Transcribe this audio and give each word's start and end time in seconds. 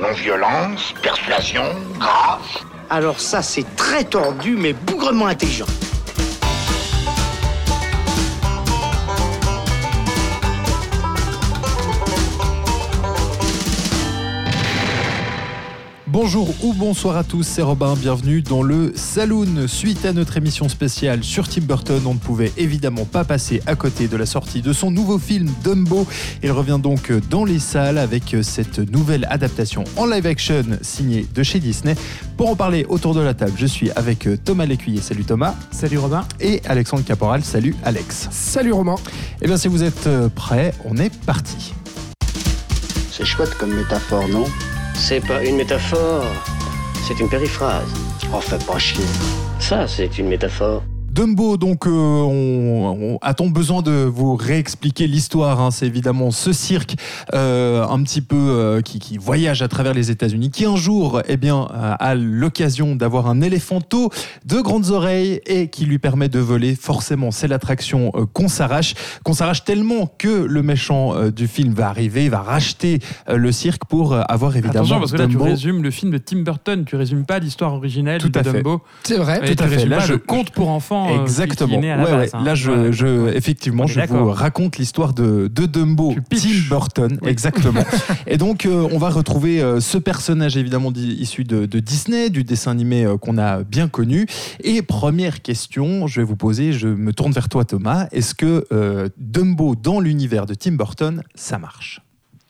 Non-violence, 0.00 0.94
persuasion, 1.02 1.62
grâce. 1.98 2.64
Alors 2.88 3.20
ça, 3.20 3.42
c'est 3.42 3.76
très 3.76 4.02
tordu, 4.02 4.56
mais 4.56 4.72
bougrement 4.72 5.26
intelligent. 5.26 5.66
Bonjour 16.22 16.54
ou 16.62 16.74
bonsoir 16.74 17.16
à 17.16 17.24
tous, 17.24 17.44
c'est 17.44 17.62
Robin, 17.62 17.94
bienvenue 17.96 18.42
dans 18.42 18.62
le 18.62 18.92
Saloon. 18.94 19.66
Suite 19.66 20.04
à 20.04 20.12
notre 20.12 20.36
émission 20.36 20.68
spéciale 20.68 21.24
sur 21.24 21.48
Tim 21.48 21.62
Burton, 21.62 22.02
on 22.04 22.12
ne 22.12 22.18
pouvait 22.18 22.52
évidemment 22.58 23.06
pas 23.06 23.24
passer 23.24 23.62
à 23.64 23.74
côté 23.74 24.06
de 24.06 24.18
la 24.18 24.26
sortie 24.26 24.60
de 24.60 24.74
son 24.74 24.90
nouveau 24.90 25.18
film 25.18 25.50
Dumbo. 25.64 26.06
Il 26.42 26.52
revient 26.52 26.78
donc 26.78 27.10
dans 27.30 27.46
les 27.46 27.58
salles 27.58 27.96
avec 27.96 28.36
cette 28.42 28.80
nouvelle 28.80 29.26
adaptation 29.30 29.84
en 29.96 30.04
live 30.04 30.26
action 30.26 30.62
signée 30.82 31.26
de 31.34 31.42
chez 31.42 31.58
Disney. 31.58 31.94
Pour 32.36 32.50
en 32.50 32.54
parler 32.54 32.84
autour 32.90 33.14
de 33.14 33.20
la 33.20 33.32
table, 33.32 33.54
je 33.56 33.64
suis 33.64 33.90
avec 33.92 34.28
Thomas 34.44 34.66
Lécuyer, 34.66 35.00
salut 35.00 35.24
Thomas. 35.24 35.54
Salut 35.70 35.96
Robin. 35.96 36.26
Et 36.38 36.60
Alexandre 36.66 37.02
Caporal, 37.02 37.42
salut 37.42 37.74
Alex. 37.82 38.28
Salut 38.30 38.72
Romain. 38.72 38.96
Et 39.40 39.46
bien 39.46 39.56
si 39.56 39.68
vous 39.68 39.82
êtes 39.82 40.06
prêts, 40.34 40.74
on 40.84 40.98
est 40.98 41.18
parti. 41.24 41.72
C'est 43.10 43.24
chouette 43.24 43.54
comme 43.58 43.74
métaphore, 43.74 44.28
non? 44.28 44.44
C'est 45.02 45.26
pas 45.26 45.42
une 45.42 45.56
métaphore, 45.56 46.26
c'est 47.08 47.18
une 47.18 47.28
périphrase. 47.28 47.90
Fais 48.42 48.58
pas 48.64 48.78
chier. 48.78 49.04
Ça, 49.58 49.88
c'est 49.88 50.18
une 50.18 50.28
métaphore. 50.28 50.82
Dumbo, 51.14 51.56
donc, 51.56 51.86
euh, 51.86 51.90
on, 51.90 52.96
on- 53.14 53.18
a-t-on 53.20 53.50
besoin 53.50 53.82
de 53.82 53.90
vous 54.04 54.36
réexpliquer 54.36 55.08
l'histoire 55.08 55.60
hein? 55.60 55.70
C'est 55.72 55.86
évidemment 55.86 56.30
ce 56.30 56.52
cirque 56.52 56.94
euh, 57.34 57.84
un 57.84 58.00
petit 58.04 58.20
peu 58.20 58.36
euh, 58.36 58.80
qui, 58.80 59.00
qui 59.00 59.18
voyage 59.18 59.60
à 59.60 59.68
travers 59.68 59.92
les 59.92 60.10
États-Unis, 60.12 60.50
qui 60.50 60.64
un 60.66 60.76
jour, 60.76 61.20
eh 61.26 61.36
bien, 61.36 61.66
a 61.72 62.14
l'occasion 62.14 62.94
d'avoir 62.94 63.26
un 63.28 63.40
éléphanto 63.40 64.10
de 64.46 64.60
grandes 64.60 64.90
oreilles 64.90 65.40
et 65.46 65.68
qui 65.68 65.84
lui 65.84 65.98
permet 65.98 66.28
de 66.28 66.38
voler. 66.38 66.76
Forcément, 66.76 67.32
c'est 67.32 67.48
l'attraction 67.48 68.12
euh, 68.14 68.24
qu'on 68.32 68.46
s'arrache, 68.48 68.94
qu'on 69.24 69.32
s'arrache 69.32 69.64
tellement 69.64 70.08
que 70.16 70.28
le 70.28 70.62
méchant 70.62 71.14
euh, 71.16 71.30
du 71.32 71.48
film 71.48 71.74
va 71.74 71.88
arriver, 71.88 72.28
va 72.28 72.40
racheter 72.40 73.00
euh, 73.28 73.36
le 73.36 73.50
cirque 73.50 73.84
pour 73.86 74.12
euh, 74.12 74.22
avoir 74.28 74.56
évidemment 74.56 74.78
Attention, 74.84 74.98
parce 75.00 75.12
que 75.12 75.16
là, 75.16 75.26
tu 75.26 75.32
Dumbo. 75.32 75.44
résumes 75.44 75.82
le 75.82 75.90
film 75.90 76.12
de 76.12 76.18
Tim 76.18 76.42
Burton, 76.42 76.84
tu 76.86 76.94
résumes 76.94 77.24
pas 77.24 77.40
l'histoire 77.40 77.74
originelle 77.74 78.20
Tout 78.20 78.28
de 78.28 78.38
à 78.38 78.44
fait. 78.44 78.52
Dumbo. 78.62 78.80
C'est 79.02 79.16
vrai. 79.18 79.40
Et 79.50 79.56
Tout 79.56 79.64
à 79.64 79.66
fait. 79.66 79.84
Là, 79.86 79.96
pas 79.98 80.06
je- 80.06 80.12
le 80.12 80.18
conte 80.18 80.50
pour 80.52 80.68
enfants 80.68 80.99
euh, 81.08 81.14
qui- 81.16 81.20
Exactement. 81.22 81.68
qui 81.68 81.74
est 81.74 81.78
né 81.80 81.90
à 81.92 81.96
la 81.96 82.04
Ouais, 82.04 82.10
base, 82.10 82.20
ouais. 82.32 82.38
hein. 82.40 82.44
Là, 82.44 82.54
je, 82.54 82.70
Ouais. 82.70 82.92
je- 82.92 83.28
effectivement, 83.34 83.86
je 83.86 84.00
vous 84.00 84.30
raconte 84.30 84.78
l'histoire 84.78 85.14
de, 85.14 85.48
de 85.52 85.66
Dumbo. 85.66 86.14
Tim 86.30 86.48
Burton, 86.68 87.18
Oui. 87.22 87.28
exactement. 87.28 87.84
Et 88.26 88.36
donc, 88.36 88.66
euh, 88.66 88.88
on 88.92 88.98
va 88.98 89.10
retrouver 89.10 89.62
euh, 89.62 89.80
ce 89.80 89.98
personnage 89.98 90.56
évidemment 90.56 90.92
issu 90.94 91.44
de, 91.44 91.66
de 91.66 91.80
Disney, 91.80 92.30
du 92.30 92.44
dessin 92.44 92.70
animé 92.70 93.04
euh, 93.04 93.16
qu'on 93.16 93.38
a 93.38 93.62
bien 93.62 93.88
connu. 93.88 94.26
Et 94.62 94.82
première 94.82 95.42
question, 95.42 96.06
je 96.06 96.20
vais 96.20 96.26
vous 96.26 96.36
poser, 96.36 96.72
je 96.72 96.88
me 96.88 97.12
tourne 97.12 97.32
vers 97.32 97.48
toi, 97.48 97.64
Thomas. 97.64 98.06
Est-ce 98.12 98.34
que 98.34 98.66
euh, 98.72 99.08
Dumbo 99.18 99.74
dans 99.76 100.00
l'univers 100.00 100.46
de 100.46 100.54
Tim 100.54 100.72
Burton, 100.72 101.22
ça 101.34 101.58
marche? 101.58 102.00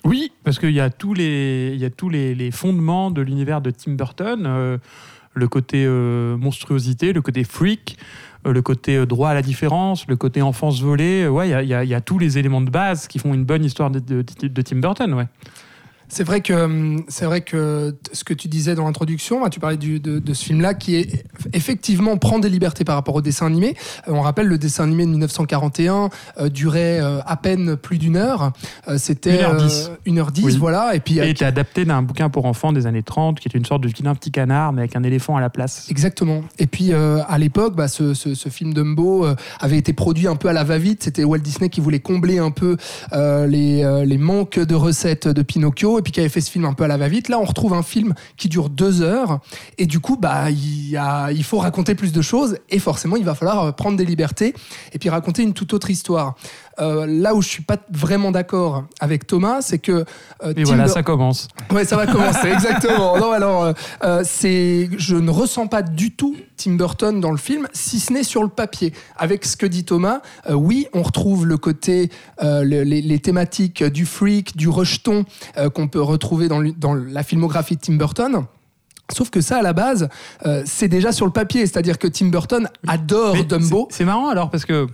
Oui, 0.04 0.32
parce 0.44 0.58
qu'il 0.58 0.70
y 0.72 0.80
a 0.80 0.88
tous 0.88 1.12
les, 1.12 1.72
il 1.74 1.80
y 1.80 1.84
a 1.84 1.90
tous 1.90 2.08
les, 2.08 2.34
les 2.34 2.50
fondements 2.50 3.10
de 3.10 3.20
l'univers 3.20 3.60
de 3.60 3.70
Tim 3.70 3.92
Burton, 3.92 4.44
euh, 4.46 4.78
le 5.34 5.46
côté 5.46 5.84
euh, 5.86 6.36
monstruosité, 6.38 7.12
le 7.12 7.20
côté 7.22 7.44
freak, 7.44 7.96
euh, 7.98 8.29
le 8.44 8.62
côté 8.62 8.96
euh, 8.96 9.06
droit 9.06 9.30
à 9.30 9.34
la 9.34 9.42
différence, 9.42 10.06
le 10.08 10.16
côté 10.16 10.42
enfance 10.42 10.80
volée. 10.80 11.24
euh, 11.24 11.28
Ouais, 11.30 11.48
il 11.48 11.68
y 11.68 11.94
a, 11.94 12.00
tous 12.00 12.18
les 12.18 12.38
éléments 12.38 12.60
de 12.60 12.70
base 12.70 13.06
qui 13.08 13.18
font 13.18 13.34
une 13.34 13.44
bonne 13.44 13.64
histoire 13.64 13.90
de- 13.90 13.98
de- 13.98 14.24
de 14.48 14.62
Tim 14.62 14.76
Burton. 14.76 15.12
Ouais. 15.14 15.26
C'est 16.12 16.24
vrai 16.24 16.40
que 16.40 16.52
hum, 16.52 17.04
c'est 17.08 17.24
vrai 17.24 17.40
que 17.40 17.96
ce 18.12 18.24
que 18.24 18.34
tu 18.34 18.48
disais 18.48 18.74
dans 18.74 18.84
l'introduction, 18.84 19.44
hein, 19.44 19.48
tu 19.48 19.60
parlais 19.60 19.76
du- 19.76 20.00
de, 20.00 20.18
de 20.18 20.34
ce 20.34 20.44
film-là 20.44 20.74
qui 20.74 20.96
est 20.96 21.24
effectivement 21.52 22.16
prend 22.16 22.38
des 22.40 22.48
libertés 22.48 22.84
par 22.84 22.96
rapport 22.96 23.14
au 23.14 23.22
dessin 23.22 23.46
animé. 23.46 23.76
Euh, 24.08 24.12
on 24.12 24.20
rappelle 24.20 24.46
le 24.48 24.58
dessin 24.58 24.84
animé 24.84 25.04
de 25.06 25.10
1941 25.10 26.10
euh, 26.38 26.48
durait 26.48 27.00
euh, 27.00 27.20
à 27.26 27.36
peine 27.36 27.76
plus 27.76 27.98
d'une 27.98 28.16
heure. 28.16 28.52
Euh, 28.88 28.98
C'était 28.98 29.42
1h10. 29.42 29.90
1h10, 30.06 30.42
Oui. 30.44 30.56
voilà. 30.58 30.94
Et 30.96 31.00
puis 31.00 31.18
Et 31.18 31.20
euh, 31.20 31.28
était 31.28 31.44
adapté 31.44 31.84
d'un 31.84 32.02
bouquin 32.02 32.28
pour 32.28 32.44
enfants 32.46 32.72
des 32.72 32.86
années 32.86 33.02
30, 33.04 33.38
qui 33.38 33.48
est 33.48 33.54
une 33.56 33.64
sorte 33.64 33.82
de 33.82 33.88
vilain 33.88 34.14
petit 34.16 34.32
canard, 34.32 34.72
mais 34.72 34.80
avec 34.82 34.96
un 34.96 35.02
éléphant 35.04 35.36
à 35.36 35.40
la 35.40 35.48
place. 35.48 35.86
Exactement. 35.90 36.42
Et 36.58 36.66
puis 36.66 36.92
euh, 36.92 37.20
à 37.28 37.38
l'époque, 37.38 37.76
bah, 37.76 37.86
ce, 37.88 38.14
ce- 38.14 38.34
ce 38.34 38.48
film 38.48 38.74
Dumbo 38.74 39.24
euh, 39.26 39.36
avait 39.60 39.78
été 39.78 39.92
produit 39.92 40.26
un 40.26 40.36
peu 40.36 40.48
à 40.48 40.52
la 40.52 40.64
va-vite. 40.64 41.04
C'était 41.04 41.22
Walt 41.24 41.38
Disney 41.38 41.68
qui 41.68 41.80
voulait 41.80 42.00
combler 42.00 42.38
un 42.38 42.50
peu 42.50 42.76
euh, 43.12 43.46
les, 43.46 43.84
euh, 43.84 44.04
les 44.04 44.18
manques 44.18 44.58
de 44.58 44.74
recettes 44.74 45.28
de 45.28 45.42
Pinocchio 45.42 45.99
et 46.00 46.02
puis 46.02 46.12
qui 46.12 46.20
avait 46.20 46.28
fait 46.28 46.40
ce 46.40 46.50
film 46.50 46.64
un 46.64 46.72
peu 46.72 46.84
à 46.84 46.88
la 46.88 46.96
va-vite. 46.96 47.28
Là, 47.28 47.38
on 47.38 47.44
retrouve 47.44 47.74
un 47.74 47.82
film 47.82 48.14
qui 48.36 48.48
dure 48.48 48.68
deux 48.68 49.02
heures 49.02 49.40
et 49.78 49.86
du 49.86 50.00
coup, 50.00 50.16
bah, 50.16 50.50
il, 50.50 51.00
il 51.34 51.44
faut 51.44 51.58
raconter 51.58 51.94
plus 51.94 52.12
de 52.12 52.22
choses 52.22 52.58
et 52.68 52.78
forcément, 52.78 53.16
il 53.16 53.24
va 53.24 53.34
falloir 53.34 53.64
euh, 53.64 53.72
prendre 53.72 53.96
des 53.96 54.04
libertés 54.04 54.54
et 54.92 54.98
puis 54.98 55.08
raconter 55.08 55.42
une 55.42 55.54
toute 55.54 55.72
autre 55.72 55.90
histoire. 55.90 56.34
Euh, 56.80 57.04
là 57.06 57.34
où 57.34 57.42
je 57.42 57.48
suis 57.48 57.62
pas 57.62 57.76
vraiment 57.90 58.30
d'accord 58.30 58.84
avec 59.00 59.26
Thomas, 59.26 59.60
c'est 59.60 59.78
que 59.78 60.04
euh, 60.42 60.52
Et 60.56 60.64
voilà, 60.64 60.86
ça 60.88 61.02
commence. 61.02 61.48
Ouais, 61.70 61.84
ça 61.84 61.96
va 61.96 62.06
commencer, 62.06 62.48
exactement. 62.52 63.18
Non, 63.18 63.32
alors, 63.32 63.64
euh, 63.64 63.72
euh, 64.04 64.22
c'est, 64.24 64.88
je 64.96 65.16
ne 65.16 65.30
ressens 65.30 65.66
pas 65.66 65.82
du 65.82 66.12
tout 66.12 66.36
Tim 66.56 66.72
Burton 66.72 67.20
dans 67.20 67.30
le 67.32 67.36
film, 67.36 67.68
si 67.72 68.00
ce 68.00 68.12
n'est 68.12 68.22
sur 68.22 68.42
le 68.42 68.48
papier. 68.48 68.92
Avec 69.18 69.44
ce 69.44 69.56
que 69.56 69.66
dit 69.66 69.84
Thomas, 69.84 70.20
euh, 70.48 70.54
oui, 70.54 70.86
on 70.94 71.02
retrouve 71.02 71.46
le 71.46 71.56
côté, 71.58 72.10
euh, 72.42 72.64
le- 72.64 72.82
les, 72.82 73.02
les 73.02 73.18
thématiques 73.18 73.84
du 73.84 74.06
freak, 74.06 74.56
du 74.56 74.68
rejeton 74.68 75.24
euh, 75.58 75.68
qu'on 75.70 75.88
peut 75.88 76.00
retrouver 76.02 76.48
dans, 76.48 76.60
la 76.94 77.22
filmographie 77.22 77.76
de 77.76 77.80
Tim 77.80 77.94
Burton. 77.96 78.44
Sauf 79.12 79.28
que 79.30 79.40
ça, 79.40 79.58
à 79.58 79.62
la 79.62 79.72
base, 79.72 80.08
c'est 80.64 80.86
déjà 80.88 81.10
sur 81.12 81.26
le 81.26 81.32
papier. 81.32 81.66
C'est-à-dire 81.66 81.98
que 81.98 82.06
Tim 82.06 82.26
Burton 82.28 82.68
adore 82.86 83.34
Mais 83.34 83.42
Dumbo. 83.44 83.88
c'est- 83.90 83.98
C'est 83.98 84.04
marrant 84.04 84.28
alors 84.28 84.50
parce 84.50 84.64
que 84.64 84.86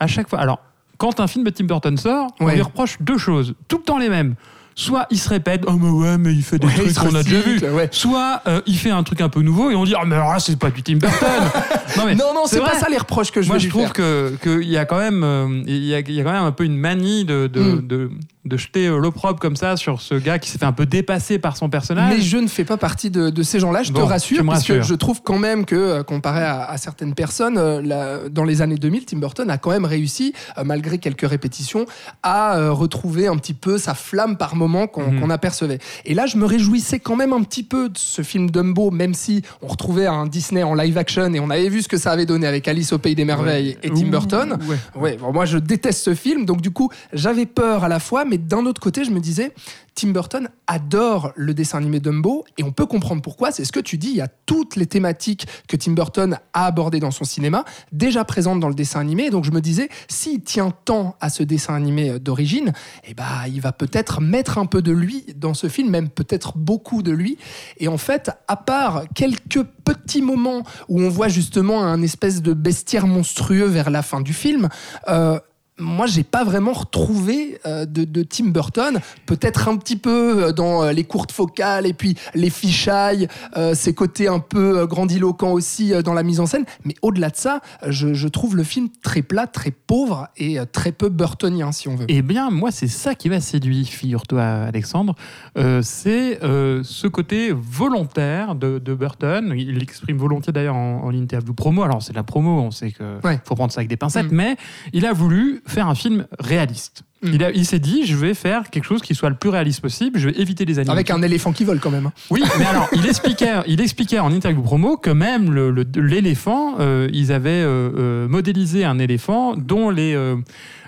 à 0.00 0.06
chaque 0.06 0.28
fois, 0.28 0.38
alors 0.38 0.60
quand 0.98 1.20
un 1.20 1.26
film 1.26 1.44
de 1.44 1.50
Tim 1.50 1.64
Burton 1.64 1.96
sort, 1.96 2.28
on 2.40 2.48
lui 2.48 2.60
reproche 2.60 2.96
deux 3.00 3.18
choses, 3.18 3.54
tout 3.68 3.78
le 3.78 3.82
temps 3.84 3.98
les 3.98 4.08
mêmes. 4.10 4.34
Soit 4.74 5.06
il 5.10 5.18
se 5.18 5.28
répète, 5.28 5.64
oh 5.66 5.72
mais 5.72 5.88
ouais, 5.90 6.18
mais 6.18 6.32
il 6.32 6.42
fait 6.44 6.56
des 6.60 6.68
Ouais, 6.68 6.72
trucs 6.72 6.94
qu'on 6.94 7.12
a 7.16 7.24
déjà 7.24 7.40
vus. 7.40 7.58
ouais. 7.68 7.88
Soit 7.90 8.42
euh, 8.46 8.60
il 8.64 8.76
fait 8.78 8.90
un 8.92 9.02
truc 9.02 9.20
un 9.20 9.28
peu 9.28 9.40
nouveau 9.42 9.72
et 9.72 9.74
on 9.74 9.82
dit, 9.82 9.94
ah 9.98 10.04
mais 10.06 10.14
alors 10.14 10.32
là 10.32 10.38
c'est 10.38 10.56
pas 10.56 10.70
du 10.70 10.84
Tim 10.84 10.98
Burton. 10.98 11.26
non 11.96 12.04
mais 12.06 12.14
Non, 12.14 12.32
non, 12.32 12.42
c'est 12.46 12.60
pas 12.60 12.74
ça 12.78 12.86
les 12.88 12.96
reproches 12.98 13.32
que 13.32 13.42
je 13.42 13.48
Moi 13.48 13.54
veux 13.56 13.58
je 13.60 13.64
lui 13.64 13.70
trouve 13.72 13.82
faire. 13.86 13.92
que 13.92 14.34
qu'il 14.60 14.68
y 14.70 14.76
a 14.76 14.84
quand 14.84 14.98
même 14.98 15.24
euh, 15.24 15.62
il 15.66 15.84
y, 15.84 15.94
a, 15.96 15.98
il 15.98 16.12
y 16.12 16.20
a 16.20 16.22
quand 16.22 16.30
même 16.30 16.44
un 16.44 16.52
peu 16.52 16.62
une 16.64 16.76
manie 16.76 17.24
de 17.24 17.48
de, 17.48 17.60
Mm. 17.60 17.86
de, 17.88 18.10
de 18.48 18.56
jeter 18.56 18.86
euh, 18.86 18.98
l'opprobre 18.98 19.38
comme 19.38 19.56
ça 19.56 19.76
sur 19.76 20.00
ce 20.00 20.14
gars 20.14 20.38
qui 20.38 20.50
s'est 20.50 20.58
fait 20.58 20.64
un 20.64 20.72
peu 20.72 20.86
dépasser 20.86 21.38
par 21.38 21.56
son 21.56 21.68
personnage. 21.68 22.14
Mais 22.16 22.20
je 22.20 22.36
ne 22.38 22.46
fais 22.48 22.64
pas 22.64 22.76
partie 22.76 23.10
de, 23.10 23.30
de 23.30 23.42
ces 23.42 23.60
gens-là, 23.60 23.82
je 23.82 23.92
te 23.92 24.00
rassure, 24.00 24.44
parce 24.44 24.64
que 24.64 24.82
je 24.82 24.94
trouve 24.94 25.22
quand 25.22 25.38
même 25.38 25.64
que, 25.64 25.74
euh, 25.76 26.02
comparé 26.02 26.42
à, 26.42 26.64
à 26.64 26.76
certaines 26.78 27.14
personnes, 27.14 27.58
euh, 27.58 27.80
la- 27.82 28.28
dans 28.28 28.44
les 28.44 28.62
années 28.62 28.76
2000, 28.76 29.04
Tim 29.04 29.18
Burton 29.18 29.48
a 29.50 29.58
quand 29.58 29.70
même 29.70 29.84
réussi, 29.84 30.32
euh, 30.56 30.64
malgré 30.64 30.98
quelques 30.98 31.28
répétitions, 31.28 31.86
à 32.22 32.56
euh, 32.58 32.72
retrouver 32.72 33.26
un 33.28 33.36
petit 33.36 33.54
peu 33.54 33.78
sa 33.78 33.94
flamme 33.94 34.36
par 34.36 34.56
moment 34.56 34.86
qu'on 34.86 35.10
Mhm. 35.12 35.20
qu'on 35.20 35.30
apercevait. 35.30 35.78
Et 36.04 36.14
là, 36.14 36.26
je 36.26 36.36
me 36.36 36.44
réjouissais 36.46 36.98
quand 37.00 37.16
même 37.16 37.32
un 37.32 37.42
petit 37.42 37.62
peu 37.62 37.88
de 37.88 37.98
ce 37.98 38.22
film 38.22 38.50
Dumbo, 38.50 38.90
même 38.90 39.14
si 39.14 39.42
on 39.62 39.66
retrouvait 39.66 40.06
un 40.06 40.26
Disney 40.26 40.62
en 40.62 40.74
live 40.74 40.96
action 40.98 41.32
et 41.34 41.40
on 41.40 41.50
avait 41.50 41.68
vu 41.68 41.82
ce 41.82 41.88
que 41.88 41.96
ça 41.98 42.10
avait 42.12 42.26
donné 42.26 42.46
avec 42.46 42.66
Alice 42.68 42.92
au 42.92 42.98
Pays 42.98 43.14
des 43.14 43.24
Merveilles 43.24 43.76
et 43.82 43.90
Tim 43.90 44.06
Ouh, 44.06 44.10
Burton. 44.10 44.58
ouais. 44.68 44.76
Ouais, 45.00 45.16
bon, 45.16 45.32
moi 45.32 45.44
je 45.44 45.58
déteste 45.58 46.02
ce 46.04 46.14
film, 46.14 46.44
donc 46.44 46.60
du 46.60 46.70
coup 46.70 46.90
j'avais 47.12 47.46
peur 47.46 47.84
à 47.84 47.88
la 47.88 47.98
fois, 48.00 48.24
mais 48.24 48.37
d'un 48.38 48.66
autre 48.66 48.80
côté 48.80 49.04
je 49.04 49.10
me 49.10 49.20
disais, 49.20 49.52
Tim 49.94 50.10
Burton 50.10 50.48
adore 50.68 51.32
le 51.34 51.54
dessin 51.54 51.78
animé 51.78 51.98
Dumbo, 51.98 52.44
et 52.56 52.62
on 52.62 52.70
peut 52.70 52.86
comprendre 52.86 53.20
pourquoi, 53.20 53.50
c'est 53.50 53.64
ce 53.64 53.72
que 53.72 53.80
tu 53.80 53.98
dis, 53.98 54.10
il 54.10 54.16
y 54.16 54.20
a 54.20 54.28
toutes 54.28 54.76
les 54.76 54.86
thématiques 54.86 55.46
que 55.66 55.76
Tim 55.76 55.92
Burton 55.92 56.38
a 56.52 56.66
abordées 56.66 57.00
dans 57.00 57.10
son 57.10 57.24
cinéma, 57.24 57.64
déjà 57.90 58.24
présentes 58.24 58.60
dans 58.60 58.68
le 58.68 58.76
dessin 58.76 59.00
animé, 59.00 59.30
donc 59.30 59.44
je 59.44 59.50
me 59.50 59.60
disais, 59.60 59.88
s'il 60.06 60.42
tient 60.42 60.70
tant 60.84 61.16
à 61.20 61.30
ce 61.30 61.42
dessin 61.42 61.74
animé 61.74 62.10
euh, 62.10 62.18
d'origine, 62.20 62.72
eh 63.04 63.14
ben, 63.14 63.24
il 63.48 63.60
va 63.60 63.72
peut-être 63.72 64.20
mettre 64.20 64.58
un 64.58 64.66
peu 64.66 64.82
de 64.82 64.92
lui 64.92 65.24
dans 65.34 65.54
ce 65.54 65.68
film, 65.68 65.90
même 65.90 66.08
peut-être 66.08 66.56
beaucoup 66.56 67.02
de 67.02 67.10
lui, 67.10 67.36
et 67.78 67.88
en 67.88 67.98
fait, 67.98 68.30
à 68.46 68.56
part 68.56 69.02
quelques 69.14 69.64
petits 69.84 70.22
moments 70.22 70.62
où 70.88 71.00
on 71.00 71.08
voit 71.08 71.28
justement 71.28 71.82
un 71.82 72.02
espèce 72.02 72.40
de 72.40 72.52
bestiaire 72.52 73.08
monstrueux 73.08 73.66
vers 73.66 73.90
la 73.90 74.02
fin 74.02 74.20
du 74.20 74.32
film, 74.32 74.68
euh, 75.08 75.40
moi, 75.78 76.06
j'ai 76.06 76.24
pas 76.24 76.44
vraiment 76.44 76.72
retrouvé 76.72 77.58
euh, 77.66 77.84
de, 77.84 78.04
de 78.04 78.22
Tim 78.22 78.46
Burton. 78.46 78.98
Peut-être 79.26 79.68
un 79.68 79.76
petit 79.76 79.96
peu 79.96 80.44
euh, 80.46 80.52
dans 80.52 80.82
euh, 80.82 80.92
les 80.92 81.04
courtes 81.04 81.32
focales 81.32 81.86
et 81.86 81.92
puis 81.92 82.16
les 82.34 82.50
fichailles, 82.50 83.28
euh, 83.56 83.74
ses 83.74 83.94
côtés 83.94 84.28
un 84.28 84.38
peu 84.40 84.86
grandiloquents 84.86 85.52
aussi 85.52 85.92
dans 86.02 86.14
la 86.14 86.22
mise 86.22 86.40
en 86.40 86.46
scène. 86.46 86.64
Mais 86.84 86.94
au-delà 87.02 87.30
de 87.30 87.36
ça, 87.36 87.60
je, 87.86 88.14
je 88.14 88.28
trouve 88.28 88.56
le 88.56 88.62
film 88.64 88.88
très 89.02 89.22
plat, 89.22 89.46
très 89.46 89.70
pauvre 89.70 90.28
et 90.36 90.58
très 90.72 90.92
peu 90.92 91.08
burtonien, 91.08 91.72
si 91.72 91.88
on 91.88 91.96
veut. 91.96 92.06
Eh 92.08 92.22
bien, 92.22 92.50
moi, 92.50 92.70
c'est 92.70 92.88
ça 92.88 93.14
qui 93.14 93.28
m'a 93.28 93.40
séduit, 93.40 93.84
figure-toi, 93.84 94.42
Alexandre. 94.42 95.14
Euh, 95.56 95.80
c'est 95.82 96.38
ce 96.42 97.06
côté 97.06 97.52
volontaire 97.52 98.54
de, 98.54 98.78
de 98.78 98.94
Burton. 98.94 99.54
Il 99.56 99.78
l'exprime 99.78 100.16
volontiers 100.18 100.52
d'ailleurs 100.52 100.76
en, 100.76 101.02
en 101.04 101.12
interview 101.12 101.54
promo. 101.54 101.82
Alors, 101.82 102.02
c'est 102.02 102.12
de 102.12 102.16
la 102.18 102.22
promo, 102.24 102.60
on 102.60 102.70
sait 102.70 102.92
qu'il 102.92 103.06
Ouais. 103.24 103.38
faut 103.44 103.54
prendre 103.54 103.72
ça 103.72 103.80
avec 103.80 103.88
des 103.88 103.96
pincettes, 103.96 104.30
Mm. 104.32 104.36
mais 104.36 104.56
il 104.92 105.06
a 105.06 105.12
voulu 105.12 105.62
faire 105.68 105.88
un 105.88 105.94
film 105.94 106.26
réaliste. 106.38 107.02
Mm. 107.20 107.36
Il, 107.54 107.66
s'est 107.66 107.80
dit, 107.80 108.06
je 108.06 108.14
vais 108.14 108.32
faire 108.32 108.70
quelque 108.70 108.84
chose 108.84 109.02
qui 109.02 109.14
soit 109.14 109.28
le 109.28 109.34
plus 109.34 109.50
réaliste 109.50 109.80
possible. 109.80 110.18
Je 110.20 110.28
vais 110.28 110.40
éviter 110.40 110.64
les 110.64 110.78
animaux. 110.78 110.92
Avec 110.92 111.10
un 111.10 111.20
éléphant 111.22 111.52
qui 111.52 111.64
vole 111.64 111.80
quand 111.80 111.90
même. 111.90 112.06
hein. 112.06 112.12
Oui, 112.30 112.42
mais 112.58 112.64
alors, 112.64 112.88
il 112.94 113.04
expliquait, 113.06 113.54
il 113.66 113.80
expliquait 113.80 114.20
en 114.20 114.30
interview 114.32 114.62
promo 114.62 114.96
que 114.96 115.10
même 115.10 115.50
le- 115.50 115.70
le- 115.72 115.84
l'éléphant, 115.96 116.76
euh, 116.78 117.08
ils 117.12 117.32
avaient 117.32 117.50
euh, 117.50 117.90
euh, 117.96 118.28
modélisé 118.28 118.84
un 118.84 119.00
éléphant 119.00 119.56
dont 119.56 119.90
les, 119.90 120.14
euh, 120.14 120.36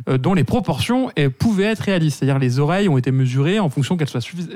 euh, 0.08 0.18
dont 0.18 0.34
les 0.34 0.44
proportions 0.44 1.10
euh, 1.18 1.30
pouvaient 1.36 1.64
être 1.64 1.80
réalistes. 1.80 2.20
C'est-à-dire 2.20 2.38
les 2.38 2.60
oreilles 2.60 2.88
ont 2.88 2.96
été 2.98 3.10
mesurées 3.10 3.58
en 3.58 3.68
fonction 3.68 3.96
qu'elles 3.96 4.08
soient 4.08 4.20
suffisantes. 4.20 4.52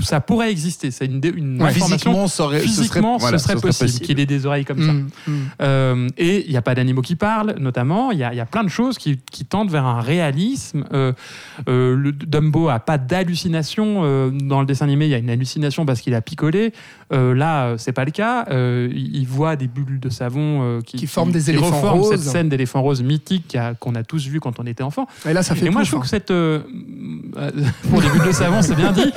ça 0.00 0.20
pourrait 0.20 0.50
exister. 0.50 0.90
C'est 0.90 1.06
une, 1.06 1.20
dé- 1.20 1.32
une 1.34 1.60
Ouais, 1.62 1.68
information. 1.70 1.96
physiquement, 2.12 2.28
ça 2.28 2.44
aurait- 2.44 2.60
ce 2.60 2.66
serait- 2.66 2.76
Physiquement, 2.82 3.16
voilà, 3.18 3.38
ce 3.38 3.44
serait 3.44 3.54
ce 3.54 3.58
serait 3.60 3.68
possible, 3.68 3.90
possible. 3.90 4.06
qu'il 4.06 4.20
ait 4.20 4.26
des 4.26 4.46
oreilles 4.46 4.64
comme 4.64 4.80
ça. 4.84 4.92
Mm, 4.92 5.08
mm. 5.26 5.32
Euh, 5.62 6.08
et 6.18 6.44
il 6.46 6.50
n'y 6.50 6.56
a 6.56 6.62
pas 6.62 6.74
d'animaux 6.74 7.02
qui 7.02 7.16
parlent, 7.16 7.54
notamment. 7.58 8.10
Il 8.12 8.18
y 8.18 8.24
a, 8.24 8.32
il 8.32 8.36
y 8.36 8.40
a 8.40 8.46
plein 8.46 8.64
de 8.64 8.68
choses 8.68 8.98
qui, 8.98 9.18
qui 9.30 9.44
tendent 9.44 9.70
vers 9.70 9.86
un 9.86 10.00
réalisme. 10.00 10.35
Euh, 10.92 11.12
euh, 11.68 11.96
le 11.96 12.12
Dumbo 12.12 12.68
a 12.68 12.78
pas 12.78 12.98
d'hallucination. 12.98 14.02
euh, 14.04 14.30
dans 14.30 14.60
le 14.60 14.66
dessin 14.66 14.86
animé, 14.86 15.06
il 15.06 15.10
y 15.10 15.14
a 15.14 15.18
une 15.18 15.30
hallucination 15.30 15.86
parce 15.86 16.00
qu'il 16.00 16.14
a 16.14 16.20
picolé. 16.20 16.72
Là, 17.10 17.76
c'est 17.78 17.92
pas 17.92 18.04
le 18.04 18.10
cas. 18.10 18.46
Il 18.50 19.26
voit 19.26 19.56
des 19.56 19.68
bulles 19.68 20.00
de 20.00 20.08
savon 20.08 20.80
qui, 20.84 20.96
Qui 20.98 21.06
forment 21.06 21.32
des 21.32 21.50
éléphants 21.50 21.70
reforment 21.70 22.00
roses. 22.00 22.10
cette 22.10 22.32
scène 22.32 22.48
d'éléphant 22.48 22.82
rose 22.82 23.02
mythique 23.02 23.56
qu'on 23.80 23.94
a 23.94 24.02
tous 24.02 24.26
vu 24.26 24.40
quand 24.40 24.58
on 24.58 24.66
était 24.66 24.82
enfant. 24.82 25.06
Et 25.28 25.32
là, 25.32 25.42
ça 25.42 25.54
fait 25.54 25.66
Et 25.66 25.70
moi, 25.70 25.84
je 25.84 25.90
trouve 25.90 26.00
hein. 26.00 26.02
que 26.02 26.08
cette. 26.08 26.26
pour 27.90 28.00
les 28.00 28.08
bulles 28.08 28.26
de 28.26 28.32
savon, 28.32 28.62
c'est 28.62 28.74
bien 28.74 28.92
dit. 28.92 29.12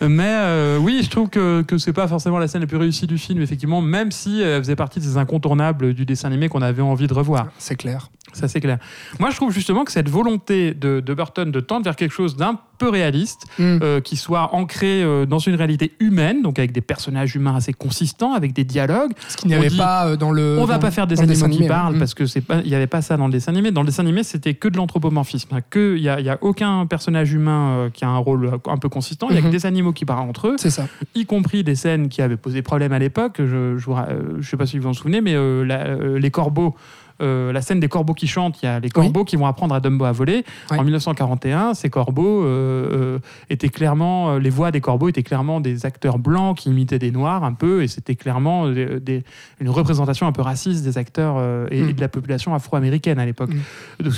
Mais 0.00 0.76
oui, 0.80 1.00
je 1.02 1.10
trouve 1.10 1.28
que, 1.28 1.62
que 1.62 1.78
c'est 1.78 1.92
pas 1.92 2.08
forcément 2.08 2.38
la 2.38 2.48
scène 2.48 2.60
la 2.60 2.66
plus 2.66 2.76
réussie 2.76 3.06
du 3.06 3.18
film, 3.18 3.42
effectivement, 3.42 3.80
même 3.80 4.12
si 4.12 4.40
elle 4.40 4.62
faisait 4.62 4.76
partie 4.76 5.00
des 5.00 5.16
incontournables 5.16 5.94
du 5.94 6.06
dessin 6.06 6.28
animé 6.28 6.48
qu'on 6.48 6.62
avait 6.62 6.82
envie 6.82 7.06
de 7.06 7.14
revoir. 7.14 7.48
C'est 7.58 7.76
clair. 7.76 8.10
Ça, 8.32 8.48
c'est 8.48 8.60
clair. 8.60 8.78
Moi, 9.20 9.30
je 9.30 9.36
trouve 9.36 9.52
justement 9.52 9.84
que 9.84 9.92
cette 9.92 10.08
volonté 10.08 10.53
de, 10.74 11.00
de 11.00 11.14
Burton 11.14 11.50
de 11.50 11.60
tendre 11.60 11.84
vers 11.84 11.96
quelque 11.96 12.12
chose 12.12 12.36
d'un 12.36 12.58
peu 12.78 12.88
réaliste, 12.88 13.42
Mm. 13.58 13.78
euh, 13.82 14.00
qui 14.00 14.16
soit 14.16 14.52
ancré 14.54 15.02
euh, 15.02 15.26
dans 15.26 15.38
une 15.38 15.54
réalité 15.54 15.92
humaine, 16.00 16.42
donc 16.42 16.58
avec 16.58 16.72
des 16.72 16.80
personnages 16.80 17.36
humains 17.36 17.54
assez 17.54 17.72
consistants, 17.72 18.32
avec 18.34 18.52
des 18.52 18.64
dialogues, 18.64 19.12
Ce 19.28 19.36
qu'il 19.36 19.48
n'y 19.48 19.54
avait 19.54 19.68
dit, 19.68 19.76
pas 19.76 20.06
euh, 20.08 20.16
dans 20.16 20.32
le. 20.32 20.56
on 20.60 20.64
va 20.64 20.74
dans- 20.74 20.80
pas 20.80 20.90
faire 20.90 21.06
des 21.06 21.20
animaux 21.20 21.38
qui 21.38 21.44
animé, 21.44 21.68
parlent 21.68 21.94
hein. 21.94 21.98
parce 22.00 22.14
que 22.14 22.26
c'est 22.26 22.40
pas, 22.40 22.60
il 22.64 22.68
y 22.68 22.74
avait 22.74 22.88
pas 22.88 23.00
ça 23.02 23.16
dans 23.16 23.26
le 23.26 23.32
dessin 23.32 23.52
animé. 23.52 23.70
Dans 23.70 23.82
le 23.82 23.86
dessin 23.86 24.02
animé, 24.02 24.22
c'était 24.24 24.54
que 24.54 24.66
de 24.68 24.76
l'anthropomorphisme. 24.76 25.54
hein, 25.54 25.60
Que 25.70 25.94
il 25.96 26.02
y 26.02 26.08
a, 26.08 26.16
a 26.32 26.38
aucun 26.40 26.84
personnage 26.86 27.32
humain 27.32 27.76
euh, 27.76 27.90
qui 27.90 28.04
a 28.04 28.08
un 28.08 28.18
rôle 28.18 28.50
un 28.66 28.76
peu 28.78 28.88
consistant. 28.88 29.28
Il 29.30 29.36
y 29.36 29.38
a 29.38 29.42
que 29.42 29.48
des 29.48 29.66
animaux 29.66 29.92
qui 29.92 30.04
parlent 30.04 30.28
entre 30.28 30.48
eux, 30.48 30.54
C'est 30.58 30.70
ça. 30.70 30.86
y 31.14 31.26
compris 31.26 31.62
des 31.62 31.76
scènes 31.76 32.08
qui 32.08 32.22
avaient 32.22 32.36
posé 32.36 32.62
problème 32.62 32.92
à 32.92 32.98
l'époque. 32.98 33.36
Je, 33.38 33.76
je, 33.78 33.84
vous 33.84 33.92
ra- 33.94 34.08
je 34.40 34.48
sais 34.48 34.56
pas 34.56 34.66
si 34.66 34.78
vous 34.78 34.84
vous 34.84 34.88
en 34.90 34.94
souvenez, 34.94 35.20
mais 35.20 35.34
la- 35.64 35.94
les 36.18 36.30
corbeaux. 36.32 36.74
Euh, 37.22 37.52
la 37.52 37.62
scène 37.62 37.80
des 37.80 37.88
corbeaux 37.88 38.14
qui 38.14 38.26
chantent, 38.26 38.60
il 38.62 38.66
y 38.66 38.68
a 38.68 38.80
les 38.80 38.90
corbeaux 38.90 39.24
qui 39.24 39.36
vont 39.36 39.46
apprendre 39.46 39.74
à 39.74 39.80
Dumbo 39.80 40.04
à 40.04 40.12
voler. 40.12 40.44
En 40.80 40.84
1941, 40.84 41.74
ces 41.74 41.90
corbeaux 41.90 42.42
euh, 42.44 42.88
euh, 43.16 43.18
étaient 43.50 43.68
clairement, 43.68 44.36
les 44.38 44.50
voix 44.50 44.70
des 44.70 44.80
corbeaux 44.80 45.08
étaient 45.08 45.22
clairement 45.22 45.60
des 45.60 45.86
acteurs 45.86 46.18
blancs 46.18 46.56
qui 46.58 46.70
imitaient 46.70 46.98
des 46.98 47.10
noirs 47.12 47.44
un 47.44 47.52
peu, 47.52 47.82
et 47.82 47.88
c'était 47.88 48.16
clairement 48.16 48.68
des- 48.68 48.98
des- 49.00 49.22
une 49.60 49.70
représentation 49.70 50.26
un 50.26 50.32
peu 50.32 50.42
raciste 50.42 50.82
des 50.84 50.98
acteurs 50.98 51.36
et, 51.70 51.80
Mm. 51.82 51.88
et 51.88 51.92
de 51.92 52.00
la 52.00 52.08
population 52.08 52.54
afro-américaine 52.54 53.18
à 53.18 53.26
l'époque. 53.26 53.50
Mm. 53.54 54.08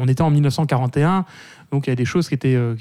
On 0.00 0.06
était 0.08 0.22
en 0.22 0.30
1941, 0.30 1.24
donc 1.70 1.86
il 1.86 1.90
y 1.90 1.92
a 1.92 1.96
des 1.96 2.04
choses 2.04 2.28
qui 2.28 2.34
étaient 2.34 2.54
euh, 2.54 2.74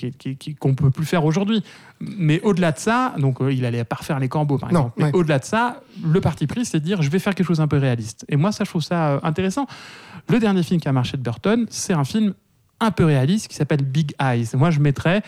qu'on 0.60 0.75
peut 0.75 0.92
plus 0.92 1.06
faire 1.06 1.25
aujourd'hui. 1.25 1.63
Mais 2.00 2.39
au-delà 2.42 2.72
de 2.72 2.80
ça, 2.80 3.13
donc 3.18 3.42
euh, 3.42 3.51
il 3.51 3.66
allait 3.66 3.84
pas 3.84 3.98
refaire 3.98 4.19
les 4.19 4.30
corbeaux 4.30 4.57
par 4.57 4.72
Non, 4.72 4.80
exemple. 4.80 4.94
Mais 4.98 5.12
au-delà 5.13 5.39
de 5.39 5.45
ça, 5.45 5.81
le 6.04 6.22
parti 6.22 6.48
pris, 6.48 6.66
c'est 6.66 6.80
de 6.80 6.86
dire 6.86 7.01
je 7.01 7.10
vais 7.10 7.19
faire 7.19 7.36
quelque 7.36 7.48
chose 7.48 7.62
un 7.62 7.68
peu 7.68 7.78
réaliste. 7.78 8.25
Et 8.30 8.36
moi, 8.36 8.51
ça, 8.51 8.63
je 8.63 8.69
trouve 8.69 8.84
ça 8.84 9.10
euh, 9.10 9.19
intéressant. 9.24 9.68
Le 10.30 10.39
dernier 10.39 10.63
film 10.63 10.80
qui 10.80 10.88
a 10.88 10.94
marché 10.94 11.18
de 11.18 11.22
Burton, 11.24 11.66
c'est 11.69 11.94
un 11.94 12.04
film 12.04 12.34
un 12.80 12.92
peu 12.92 13.06
réaliste 13.06 13.48
qui 13.48 13.56
s'appelle 13.56 13.84
Big 13.84 14.13
Eyes. 14.22 14.50
Moi, 14.54 14.69
je 14.69 14.80
mettrais 14.80 15.24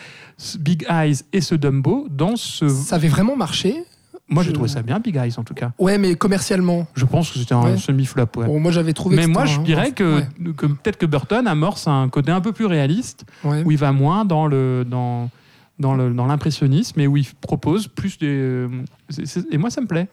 Big 0.58 0.86
Eyes 0.88 1.22
et 1.32 1.40
ce 1.40 1.54
Dumbo 1.54 2.06
dans 2.10 2.36
ce. 2.36 2.68
Ça 2.68 2.96
avait 2.96 3.08
vraiment 3.08 3.36
marché. 3.36 3.84
Moi, 4.30 4.42
j'ai 4.44 4.52
trouvé 4.52 4.68
ça 4.68 4.82
bien, 4.82 5.00
Big 5.00 5.16
Eyes 5.16 5.34
en 5.38 5.42
tout 5.44 5.54
cas. 5.54 5.72
Ouais, 5.78 5.98
mais 5.98 6.14
commercialement. 6.14 6.86
Je 6.94 7.04
pense 7.04 7.30
que 7.32 7.38
c'était 7.38 7.52
un 7.54 7.62
Ouais. 7.62 7.76
semi-flop. 7.76 8.26
ouais. 8.36 8.46
Bon, 8.46 8.60
moi, 8.60 8.70
j'avais 8.70 8.92
trouvé. 8.92 9.16
Mais 9.16 9.24
que 9.24 9.30
moi, 9.30 9.44
je 9.44 9.60
dirais 9.60 9.90
que, 9.92 10.16
Ouais, 10.20 10.52
que 10.56 10.66
peut-être 10.66 10.96
que 10.98 11.06
Burton 11.06 11.46
amorce 11.46 11.88
un 11.88 12.08
côté 12.08 12.30
un 12.30 12.40
peu 12.40 12.52
plus 12.52 12.66
réaliste, 12.66 13.24
ouais. 13.44 13.62
où 13.64 13.70
il 13.72 13.78
va 13.78 13.92
moins 13.92 14.24
dans 14.24 14.46
le 14.46 14.84
dans 14.88 15.28
dans 15.78 15.94
le- 15.94 16.12
dans 16.12 16.26
l'impressionnisme 16.26 17.00
et 17.00 17.06
où 17.06 17.16
il 17.16 17.26
propose 17.40 17.88
plus 17.88 18.18
des. 18.18 18.26
euh, 18.28 18.68
et 19.50 19.58
moi, 19.58 19.70
ça 19.70 19.80
me 19.80 19.86
plaît. 19.86 20.08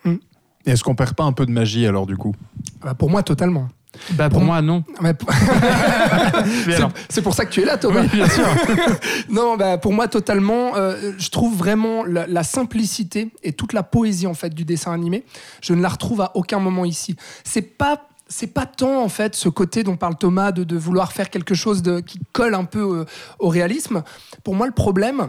Et 0.66 0.72
Est-ce 0.72 0.84
qu'on 0.84 0.96
perd 0.96 1.14
pas 1.14 1.24
un 1.26 1.32
peu 1.34 1.46
de 1.46 1.52
magie 1.52 1.86
alors 1.86 2.06
du 2.08 2.18
coup? 2.18 2.34
Bah, 2.82 2.94
pour 2.94 3.10
moi, 3.10 3.22
totalement. 3.24 3.68
Bah, 4.12 4.30
pour 4.30 4.40
Pour- 4.40 4.46
moi, 4.46 4.62
non. 4.62 4.84
Mais 5.02 5.14
C'est- 7.10 7.22
pour 7.22 7.34
ça 7.34 7.46
que 7.46 7.52
tu 7.52 7.62
es 7.62 7.66
là, 7.66 7.78
Thomas. 7.78 8.02
Oui, 8.02 8.08
bien 8.14 8.30
sûr. 8.30 8.46
Non, 9.30 9.58
bah, 9.58 9.78
pour 9.78 9.94
moi, 9.94 10.08
totalement. 10.08 10.76
euh, 10.76 11.12
je 11.18 11.30
trouve 11.30 11.56
vraiment 11.58 12.04
la, 12.06 12.28
la 12.28 12.44
simplicité 12.44 13.30
et 13.44 13.54
toute 13.54 13.74
la 13.74 13.84
poésie 13.84 14.28
en 14.28 14.34
fait 14.34 14.54
du 14.54 14.66
dessin 14.66 14.92
animé. 14.94 15.24
Je 15.62 15.74
ne 15.74 15.82
la 15.82 15.90
retrouve 15.90 16.22
à 16.22 16.32
aucun 16.36 16.60
moment 16.60 16.86
ici. 16.86 17.16
C'est 17.44 17.62
pas. 17.62 18.04
C'est 18.30 18.48
pas 18.48 18.66
tant 18.66 19.02
en 19.02 19.08
fait 19.08 19.36
ce 19.36 19.48
côté 19.48 19.84
dont 19.84 19.96
parle 19.96 20.18
Thomas 20.18 20.52
de, 20.52 20.66
de 20.66 20.76
vouloir 20.78 21.14
faire 21.14 21.30
quelque 21.30 21.56
chose 21.56 21.82
de, 21.82 22.02
qui 22.02 22.20
colle 22.34 22.56
un 22.56 22.66
peu 22.66 22.80
euh, 22.82 23.06
au 23.40 23.48
réalisme. 23.48 24.04
Pour 24.44 24.54
moi, 24.54 24.68
le 24.68 24.74
problème, 24.74 25.28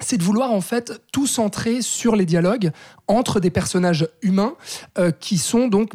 c'est 0.00 0.16
de 0.16 0.24
vouloir 0.24 0.50
en 0.50 0.60
fait 0.60 1.00
tout 1.12 1.28
centrer 1.28 1.80
sur 1.80 2.16
les 2.16 2.24
dialogues 2.26 2.72
entre 3.06 3.38
des 3.38 3.50
personnages 3.50 4.08
humains 4.20 4.54
euh, 4.98 5.12
qui 5.12 5.38
sont 5.38 5.68
donc 5.68 5.92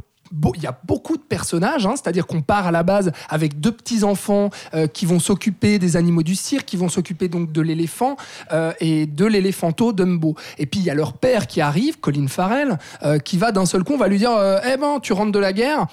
il 0.55 0.61
y 0.63 0.67
a 0.67 0.77
beaucoup 0.85 1.17
de 1.17 1.21
personnages, 1.21 1.85
hein, 1.85 1.93
c'est-à-dire 1.95 2.27
qu'on 2.27 2.41
part 2.41 2.67
à 2.67 2.71
la 2.71 2.83
base 2.83 3.11
avec 3.29 3.59
deux 3.59 3.71
petits 3.71 4.03
enfants 4.03 4.49
euh, 4.73 4.87
qui 4.87 5.05
vont 5.05 5.19
s'occuper 5.19 5.79
des 5.79 5.95
animaux 5.97 6.23
du 6.23 6.35
cirque, 6.35 6.65
qui 6.65 6.77
vont 6.77 6.89
s'occuper 6.89 7.27
donc 7.27 7.51
de 7.51 7.61
l'éléphant 7.61 8.15
euh, 8.51 8.71
et 8.79 9.05
de 9.05 9.25
l'éléphanto 9.25 9.93
Dumbo. 9.93 10.35
Et 10.57 10.65
puis 10.65 10.79
il 10.79 10.85
y 10.85 10.89
a 10.89 10.93
leur 10.93 11.13
père 11.13 11.47
qui 11.47 11.61
arrive, 11.61 11.99
Colin 11.99 12.27
Farrell, 12.27 12.77
euh, 13.03 13.19
qui 13.19 13.37
va 13.37 13.51
d'un 13.51 13.65
seul 13.65 13.83
coup, 13.83 13.93
on 13.93 13.97
va 13.97 14.07
lui 14.07 14.17
dire 14.17 14.31
Eh 14.71 14.77
ben, 14.77 14.99
tu 15.01 15.13
rentres 15.13 15.31
de 15.31 15.39
la 15.39 15.53
guerre, 15.53 15.87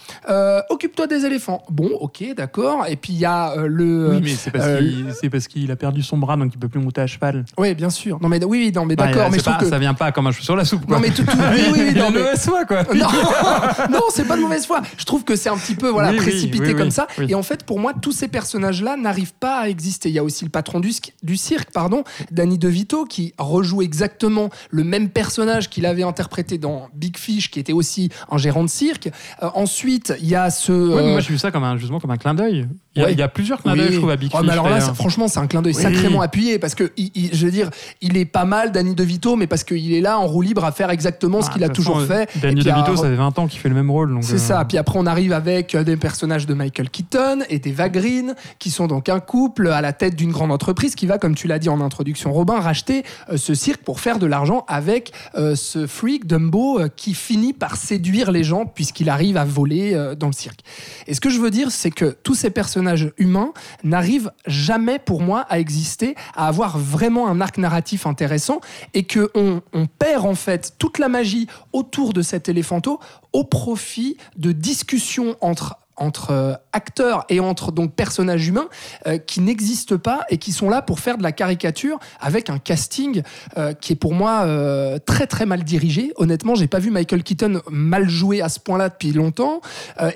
occupe-toi 0.69 1.07
des 1.07 1.25
éléphants. 1.25 1.63
Bon, 1.71 1.91
ok, 2.01 2.25
d'accord. 2.37 2.87
Et 2.89 2.97
puis 2.97 3.13
il 3.15 3.19
y 3.19 3.25
a 3.25 3.55
le. 3.67 4.11
Oui, 4.11 4.21
mais 4.23 4.31
c'est 4.31 4.51
parce 4.51 4.79
qu'il 4.79 5.07
c'est 5.21 5.31
parce 5.31 5.49
qu'il 5.49 5.71
a 5.71 5.77
perdu 5.77 6.03
son 6.03 6.19
bras, 6.19 6.37
donc 6.37 6.53
il 6.55 6.59
peut 6.59 6.69
plus 6.69 6.81
monter 6.81 7.01
à 7.01 7.07
cheval. 7.07 7.45
Oui, 7.59 7.75
bien 7.75 7.91
sûr. 7.91 8.19
Non, 8.21 8.29
mais 8.29 8.43
oui, 8.45 8.73
non, 8.75 8.85
mais 8.85 8.97
d'accord. 8.97 9.25
Bah, 9.25 9.29
mais 9.31 9.43
pas- 9.43 9.55
que. 9.59 9.67
ça 9.67 9.79
vient 9.79 9.95
pas 9.95 10.13
comme 10.13 10.27
un 10.27 10.33
cheveu 10.33 10.45
sur 10.45 10.57
la 10.57 10.65
soupe. 10.65 10.87
Quoi. 10.87 10.97
Non, 10.97 11.03
mais 11.03 11.11
tout, 11.11 11.25
tout- 11.25 11.37
oui, 11.53 11.63
oui, 11.73 11.95
non, 11.97 12.11
mais- 12.11 12.65
quoi. 12.67 12.83
non, 12.95 13.07
non, 13.91 14.01
c'est 14.11 14.26
pas 14.27 14.37
de 14.37 14.43
mauvaise 14.43 14.67
foi. 14.67 14.83
Je 14.99 15.05
trouve 15.05 15.25
que 15.25 15.37
c'est 15.37 15.49
un 15.49 15.57
petit 15.57 15.75
peu 15.75 15.89
voilà, 15.89 16.11
Oui, 16.11 16.17
précipité 16.17 16.69
oui, 16.69 16.75
comme 16.75 16.91
ça. 16.91 17.07
Et 17.29 17.35
en 17.35 17.43
fait, 17.43 17.65
pour 17.65 17.79
moi, 17.79 17.93
tous 17.95 18.13
ces 18.13 18.29
personnages-là 18.29 18.97
n'arrivent 18.97 19.35
pas 19.35 19.59
à 19.61 19.69
exister. 19.69 20.09
Il 20.09 20.15
y 20.15 20.19
a 20.19 20.25
aussi 20.25 20.45
le 20.45 20.51
patron 20.51 20.81
du, 20.81 21.37
cirque, 21.37 21.71
pardon, 21.73 22.05
Danny 22.31 22.59
DeVito, 22.59 23.05
qui 23.05 23.35
rejoue 23.39 23.83
exactement 23.83 24.51
le 24.71 24.85
même 24.85 25.09
personnage 25.09 25.71
qu'il 25.71 25.87
avait 25.87 26.03
interprété 26.03 26.59
dans 26.59 26.89
Big 26.95 27.17
Fish, 27.17 27.51
qui 27.51 27.61
était 27.61 27.73
aussi 27.73 28.11
un 28.31 28.39
gérant 28.39 28.63
de 28.63 28.69
cirque. 28.69 29.09
Euh, 29.43 29.49
ensuite, 29.55 30.15
il 30.21 30.29
y 30.29 30.35
a 30.35 30.51
ce. 30.51 30.73
Ouais, 30.73 31.03
mais 31.03 31.09
euh, 31.09 31.13
moi, 31.13 31.21
j'ai 31.21 31.33
vu 31.33 31.39
ça 31.39 31.51
comme 31.51 31.65
un, 31.65 31.77
justement 31.77 32.01
comme 32.01 32.11
un 32.11 32.17
clin 32.17 32.35
d'œil. 32.35 32.67
Il 32.97 33.01
y 33.01 33.03
a, 33.03 33.07
Ouais. 33.09 33.13
il 33.13 33.19
y 33.19 33.23
a 33.23 33.29
plusieurs 33.29 33.63
clins 33.63 33.73
oui. 33.75 33.79
d'œil, 33.81 33.93
je 33.93 33.99
trouve, 33.99 34.11
à 34.11 34.17
Big 34.17 34.31
Oh, 34.33 34.39
Fish. 34.39 34.47
mais 34.47 34.53
alors 34.53 34.69
là, 34.69 34.81
franchement, 34.81 35.29
c'est 35.29 35.39
un 35.39 35.47
clin 35.47 35.61
d'œil 35.63 35.75
Oui. 35.77 35.83
sacrément 35.83 36.23
appuyé 36.23 36.59
parce 36.59 36.75
que, 36.75 36.93
il- 36.97 37.11
il- 37.15 37.35
je 37.35 37.45
veux 37.45 37.53
dire, 37.53 37.71
il 38.01 38.17
est 38.17 38.25
pas 38.25 38.45
mal, 38.45 38.73
Danny 38.73 38.95
DeVito, 38.95 39.37
mais 39.37 39.47
parce 39.47 39.65
qu'il 39.65 39.93
est 39.93 40.01
là 40.01 40.19
en 40.19 40.27
roue 40.27 40.43
libre 40.43 40.65
à 40.65 40.73
faire 40.73 40.91
exactement 40.91 41.43
ce 41.43 41.49
Ah, 41.51 41.53
qu'il 41.53 41.65
a 41.65 41.69
toujours 41.69 42.01
façon, 42.01 42.07
fait. 42.27 42.29
Danny 42.41 42.63
DeVito, 42.63 42.93
à- 42.93 42.97
ça 42.97 43.03
fait 43.03 43.15
20 43.15 43.39
ans 43.39 43.47
qu'il 43.47 43.61
fait 43.61 43.69
le 43.69 43.75
même 43.75 43.91
rôle. 43.91 44.19
C'est 44.23 44.35
euh, 44.35 44.39
ça. 44.39 44.65
Puis 44.65 44.79
après, 44.79 44.99
on 44.99 45.07
arrive 45.07 45.33
avec 45.33 45.75
euh, 45.75 45.85
des 45.85 45.97
personnages 45.97 46.47
de 46.47 46.55
Michael 46.55 46.89
Keaton 46.91 47.41
et 47.51 47.59
d'Eva 47.59 47.89
Green, 47.91 48.35
qui 48.59 48.71
sont 48.71 48.87
donc 48.87 49.09
un 49.09 49.21
couple 49.21 49.69
à 49.69 49.81
la 49.83 49.93
tête 49.93 50.17
d'une 50.17 50.33
grande 50.33 50.51
entreprise 50.53 50.95
qui 50.95 51.07
va, 51.07 51.19
comme 51.19 51.35
tu 51.35 51.47
l'as 51.49 51.59
dit 51.59 51.69
en 51.69 51.81
introduction, 51.81 52.33
Robin, 52.33 52.59
racheter 52.61 53.05
euh, 53.31 53.37
ce 53.37 53.55
cirque 53.55 53.83
pour 53.83 54.01
faire 54.01 54.19
de 54.19 54.27
l'argent 54.27 54.65
avec 54.69 55.13
euh, 55.37 55.55
ce 55.55 55.87
freak 55.87 56.27
Dumbo 56.27 56.81
euh, 56.81 56.89
qui 56.95 57.13
finit 57.15 57.53
par 57.53 57.77
séduire 57.77 58.31
les 58.31 58.45
gens 58.45 58.65
puisqu'il 58.65 59.11
arrive 59.11 59.37
à 59.37 59.45
voler 59.45 59.93
euh, 59.95 60.15
dans 60.15 60.29
le 60.29 60.33
cirque. 60.33 60.61
Et 61.07 61.13
ce 61.15 61.21
que 61.21 61.29
je 61.31 61.39
veux 61.41 61.51
dire, 61.51 61.71
c'est 61.71 61.91
que 61.91 62.17
tous 62.23 62.35
ces 62.35 62.51
personnages 62.51 62.86
humains 63.19 63.53
n'arrivent 63.83 64.31
jamais, 64.47 64.99
pour 64.99 65.23
moi, 65.23 65.41
à 65.49 65.59
exister, 65.59 66.15
à 66.35 66.49
avoir 66.49 66.79
vraiment 66.79 67.29
un 67.29 67.41
arc 67.41 67.59
narratif 67.59 68.07
intéressant 68.07 68.61
et 68.95 69.05
que 69.05 69.31
on, 69.35 69.63
on 69.73 69.87
perd 69.87 70.25
en 70.25 70.35
fait 70.35 70.75
toute 70.79 70.99
la 70.99 71.09
magie 71.09 71.47
autour 71.73 72.13
de 72.13 72.23
cet 72.23 72.49
éléphanto 72.49 73.01
au 73.33 73.45
profit 73.45 74.17
de 74.37 74.53
discussions 74.53 75.37
entre 75.41 75.77
entre 75.97 76.31
euh, 76.31 76.53
acteurs 76.73 77.25
et 77.29 77.41
entre 77.41 77.73
donc 77.73 77.95
personnages 77.95 78.47
humains 78.49 78.69
euh, 79.07 79.19
qui 79.19 79.41
n'existent 79.41 79.97
pas 79.99 80.21
et 80.31 80.39
qui 80.39 80.53
sont 80.53 80.69
là 80.69 80.83
pour 80.83 81.01
faire 81.01 81.17
de 81.19 81.23
la 81.23 81.33
caricature 81.33 81.99
avec 82.21 82.51
un 82.51 82.59
casting 82.59 83.23
euh, 83.57 83.73
qui 83.73 83.93
est 83.95 83.97
pour 83.97 84.15
moi 84.15 84.43
euh, 84.45 84.99
très 85.05 85.27
très 85.27 85.47
mal 85.47 85.65
dirigé. 85.65 86.13
Honnêtement, 86.17 86.55
j'ai 86.55 86.67
pas 86.67 86.79
vu 86.79 86.91
Michael 86.91 87.23
Keaton 87.23 87.61
mal 87.71 88.09
jouer 88.09 88.43
à 88.43 88.49
ce 88.49 88.61
point-là 88.61 88.89
depuis 88.91 89.13
longtemps. 89.13 89.61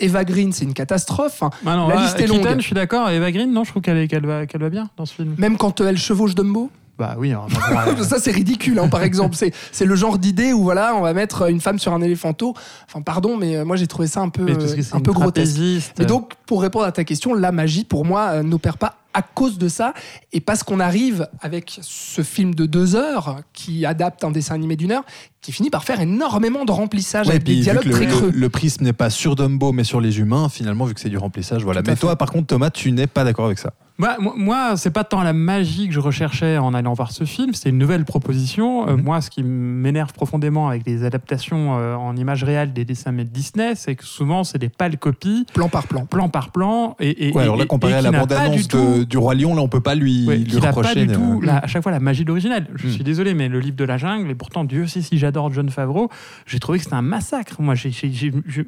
Eva 0.00 0.25
Green, 0.25 0.52
c'est 0.52 0.64
une 0.64 0.75
catastrophe. 0.75 1.42
Enfin, 1.42 1.50
Ah 1.66 1.76
non, 1.76 1.88
La 1.88 1.94
là, 1.96 2.02
liste 2.02 2.18
est 2.20 2.25
Keaton, 2.26 2.44
longue. 2.44 2.56
je 2.60 2.66
suis 2.66 2.75
d'accord. 2.75 3.08
Eva 3.10 3.30
Green, 3.32 3.52
non, 3.52 3.64
je 3.64 3.70
trouve 3.70 3.82
qu'elle 3.82 4.06
va, 4.26 4.44
va 4.44 4.70
bien 4.70 4.90
dans 4.96 5.06
ce 5.06 5.14
film. 5.14 5.34
Même 5.38 5.56
quand 5.56 5.80
elle 5.80 5.96
chevauche 5.99 6.34
Dumbo. 6.34 6.70
Bah 7.00 7.14
oui, 7.16 7.33
Ça, 8.02 8.19
c'est 8.19 8.30
ridicule, 8.30 8.78
hein, 8.78 8.88
par 8.88 9.02
exemple. 9.02 9.35
C'est, 9.35 9.54
c'est 9.73 9.87
le 9.87 9.97
genre 9.97 10.19
d'idée 10.19 10.52
où, 10.52 10.62
voilà, 10.64 10.95
on 10.95 11.00
va 11.00 11.14
mettre 11.14 11.49
une 11.49 11.59
femme 11.61 11.78
sur 11.78 11.95
un 11.95 12.02
éléphanto. 12.02 12.52
Enfin, 12.87 13.00
pardon, 13.00 13.38
mais 13.38 13.57
euh, 13.57 13.64
moi, 13.64 13.76
j'ai 13.76 13.87
trouvé 13.87 14.07
ça 14.07 14.21
un 14.21 14.28
peu, 14.28 14.47
un 14.92 15.00
peu 15.00 15.12
grotesque. 15.12 15.59
Et 15.99 16.04
donc, 16.04 16.35
pour 16.45 16.61
répondre 16.61 16.85
à 16.85 16.92
ta 16.92 17.04
question, 17.04 17.33
la 17.33 17.52
magie, 17.52 17.85
pour 17.85 18.04
moi, 18.04 18.28
euh, 18.33 18.42
n'opère 18.42 18.76
pas 18.76 18.97
à 19.14 19.23
cause 19.23 19.59
de 19.59 19.69
ça 19.69 19.93
et 20.33 20.40
parce 20.40 20.62
qu'on 20.62 20.81
arrive 20.81 21.29
avec 21.40 21.79
ce 21.83 22.23
film 22.23 22.55
de 22.55 22.67
deux 22.67 22.95
heures 22.97 23.40
qui 23.52 23.85
adapte 23.87 24.23
un 24.25 24.31
dessin 24.31 24.55
animé 24.55 24.76
d'une 24.76 24.93
heure 24.93 25.05
qui 25.40 25.52
finit 25.52 25.71
par 25.71 25.85
faire 25.85 26.00
énormément 26.00 26.64
de 26.67 26.73
remplissage 26.73 27.26
Ouais, 27.26 27.33
avec 27.33 27.45
des 27.45 27.57
dialogues 27.61 27.85
que 27.85 27.88
le, 27.88 27.95
très 27.95 28.05
le- 28.07 28.12
creux. 28.12 28.31
le 28.33 28.49
prisme 28.50 28.85
n'est 28.85 28.93
pas 28.93 29.09
sur 29.11 29.37
Dumbo 29.37 29.73
mais 29.73 29.85
sur 29.85 30.00
les 30.00 30.19
humains, 30.19 30.49
finalement, 30.50 30.85
vu 30.85 30.93
que 30.95 31.00
c'est 31.00 31.09
du 31.09 31.17
remplissage, 31.19 31.64
voilà. 31.64 31.81
À 31.81 31.83
Mais 31.83 31.95
fait. 31.97 32.00
toi, 32.00 32.17
par 32.17 32.31
contre, 32.31 32.49
Thomas, 32.49 32.69
tu 32.71 32.93
n'es 32.93 33.07
pas 33.07 33.25
d'accord 33.25 33.47
avec 33.47 33.59
ça. 33.59 33.73
Moi, 33.97 34.17
moi- 34.19 34.35
moi, 34.37 34.76
c'est 34.76 34.90
pas 34.90 35.05
tant 35.05 35.23
la 35.23 35.33
magie 35.35 35.88
que 35.88 35.95
je 35.95 36.00
recherchais 36.00 36.57
en 36.59 36.73
allant 36.75 36.93
voir 36.95 37.11
ce 37.12 37.25
film, 37.25 37.52
c'est 37.55 37.69
une 37.71 37.76
nouvelle 37.79 38.05
proposition. 38.07 38.87
Euh, 38.88 38.97
Mhm. 38.97 39.02
moi, 39.02 39.21
ce 39.23 39.29
qui 39.31 39.43
m'énerve 39.43 40.12
profondément 40.12 40.69
avec 40.69 40.87
les 40.87 41.05
adaptations 41.05 41.79
euh, 41.79 41.95
en 41.97 42.17
images 42.17 42.45
réelles 42.45 42.73
des 42.73 42.85
dessins 42.87 43.09
animés 43.11 43.25
de 43.25 43.31
Disney, 43.31 43.75
c'est 43.76 43.97
que 43.97 44.05
souvent, 44.05 44.45
c'est 44.45 44.59
des 44.59 44.69
pâles 44.71 44.97
copies, 44.99 45.47
Plan 45.55 45.69
par 45.69 45.87
plan. 45.87 46.05
plan 46.07 46.29
par 46.29 46.50
plan. 46.50 46.97
Et, 47.00 47.29
et- 47.29 47.33
Ouais, 47.33 47.43
alors 47.43 47.57
et- 47.57 47.61
là, 47.61 47.67
comparé 47.67 47.93
et 47.93 47.97
à 47.97 47.99
qui 47.99 48.05
la 48.05 48.11
n'a 48.11 48.19
pas 48.21 48.26
bande-annonce 48.26 48.69
du 48.69 49.00
de- 49.00 49.04
du 49.04 49.19
Roi 49.19 49.35
Lion, 49.35 49.54
là, 49.54 49.62
on 49.62 49.69
peut 49.69 49.80
pas 49.80 49.95
lui, 49.95 50.26
Ouais, 50.26 50.37
lui 50.38 50.54
n'a 50.54 50.61
pas 50.61 50.71
reprocher. 50.71 51.07
du 51.07 51.12
euh, 51.12 51.16
tout 51.16 51.40
la- 51.40 51.59
à 51.59 51.66
chaque 51.66 51.83
fois 51.83 51.92
la 51.92 52.00
magie 52.00 52.25
d'original. 52.25 52.66
Je 52.76 52.87
Mm. 52.87 52.90
suis 52.90 53.04
désolé, 53.04 53.35
mais 53.35 53.49
le 53.49 53.61
livre 53.61 53.76
de 53.76 53.85
la 53.85 53.99
jungle, 53.99 54.30
et 54.30 54.35
pourtant 54.35 54.64
Dieu 54.64 54.87
sait 54.87 55.02
si 55.02 55.19
j'adore 55.19 55.52
John 55.52 55.69
Favreau, 55.71 56.09
j'ai 56.47 56.59
trouvé 56.59 56.78
que 56.78 56.85
c'était 56.85 56.97
un 56.97 57.02
massacre. 57.02 57.61
Moi, 57.61 57.75
j'ai, 57.75 57.90
j'ai- 57.90 58.12
j'ai- 58.12 58.33
je- 58.47 58.62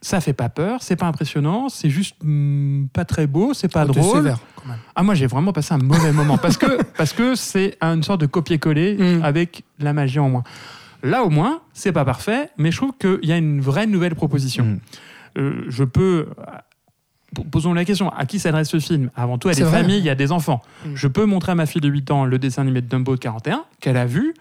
ça 0.00 0.20
fait 0.20 0.32
pas 0.32 0.48
peur, 0.48 0.82
c'est 0.82 0.96
pas 0.96 1.06
impressionnant, 1.06 1.68
c'est 1.68 1.90
juste 1.90 2.16
mm, 2.24 2.86
pas 2.92 3.04
très 3.04 3.26
beau, 3.26 3.54
c'est 3.54 3.72
pas 3.72 3.84
Oh, 3.88 3.92
drôle. 3.92 4.16
sévère, 4.16 4.38
quand 4.56 4.66
même. 4.68 4.78
Ah, 4.96 5.02
moi, 5.02 5.14
j'ai 5.14 5.26
vraiment 5.26 5.52
passé 5.52 5.74
un 5.74 5.78
mauvais 5.78 6.12
moment 6.12 6.38
parce 6.38 6.56
que 6.56 6.66
parce 6.96 7.12
que 7.12 7.34
c'est 7.36 7.76
une 7.80 8.02
sorte 8.02 8.20
de 8.20 8.26
copier-coller 8.26 8.96
Mm. 8.98 9.22
avec 9.24 9.62
la 9.78 9.92
magie 9.92 10.18
en 10.18 10.28
moins. 10.28 10.44
Là, 11.04 11.24
au 11.24 11.30
moins, 11.30 11.60
c'est 11.72 11.92
pas 11.92 12.04
parfait, 12.04 12.50
mais 12.58 12.70
je 12.70 12.76
trouve 12.76 12.92
qu'il 12.98 13.28
y 13.28 13.32
a 13.32 13.36
une 13.36 13.60
vraie 13.60 13.86
nouvelle 13.86 14.14
proposition. 14.14 14.64
Mm. 14.64 14.78
Euh, 15.38 15.64
je 15.68 15.82
peux. 15.84 16.26
Posons 17.50 17.72
la 17.72 17.84
question, 17.84 18.10
à 18.10 18.26
qui 18.26 18.38
s'adresse 18.38 18.68
ce 18.68 18.78
film? 18.78 19.10
Avant 19.16 19.38
tout, 19.38 19.48
à 19.48 19.54
des 19.54 19.62
vrai. 19.62 19.80
familles, 19.80 19.98
il 19.98 20.04
y 20.04 20.10
a 20.10 20.14
des 20.14 20.32
enfants. 20.32 20.60
Mm. 20.84 20.90
Je 20.94 21.08
peux 21.08 21.24
montrer 21.24 21.52
à 21.52 21.54
ma 21.54 21.66
fille 21.66 21.80
de 21.80 21.88
8 21.88 22.10
ans 22.10 22.24
le 22.24 22.38
dessin 22.38 22.62
animé 22.62 22.80
de 22.82 22.86
Dumbo 22.88 23.14
de 23.14 23.20
41, 23.20 23.64
qu'elle 23.80 23.96
a 23.96 24.06
vu, 24.06 24.34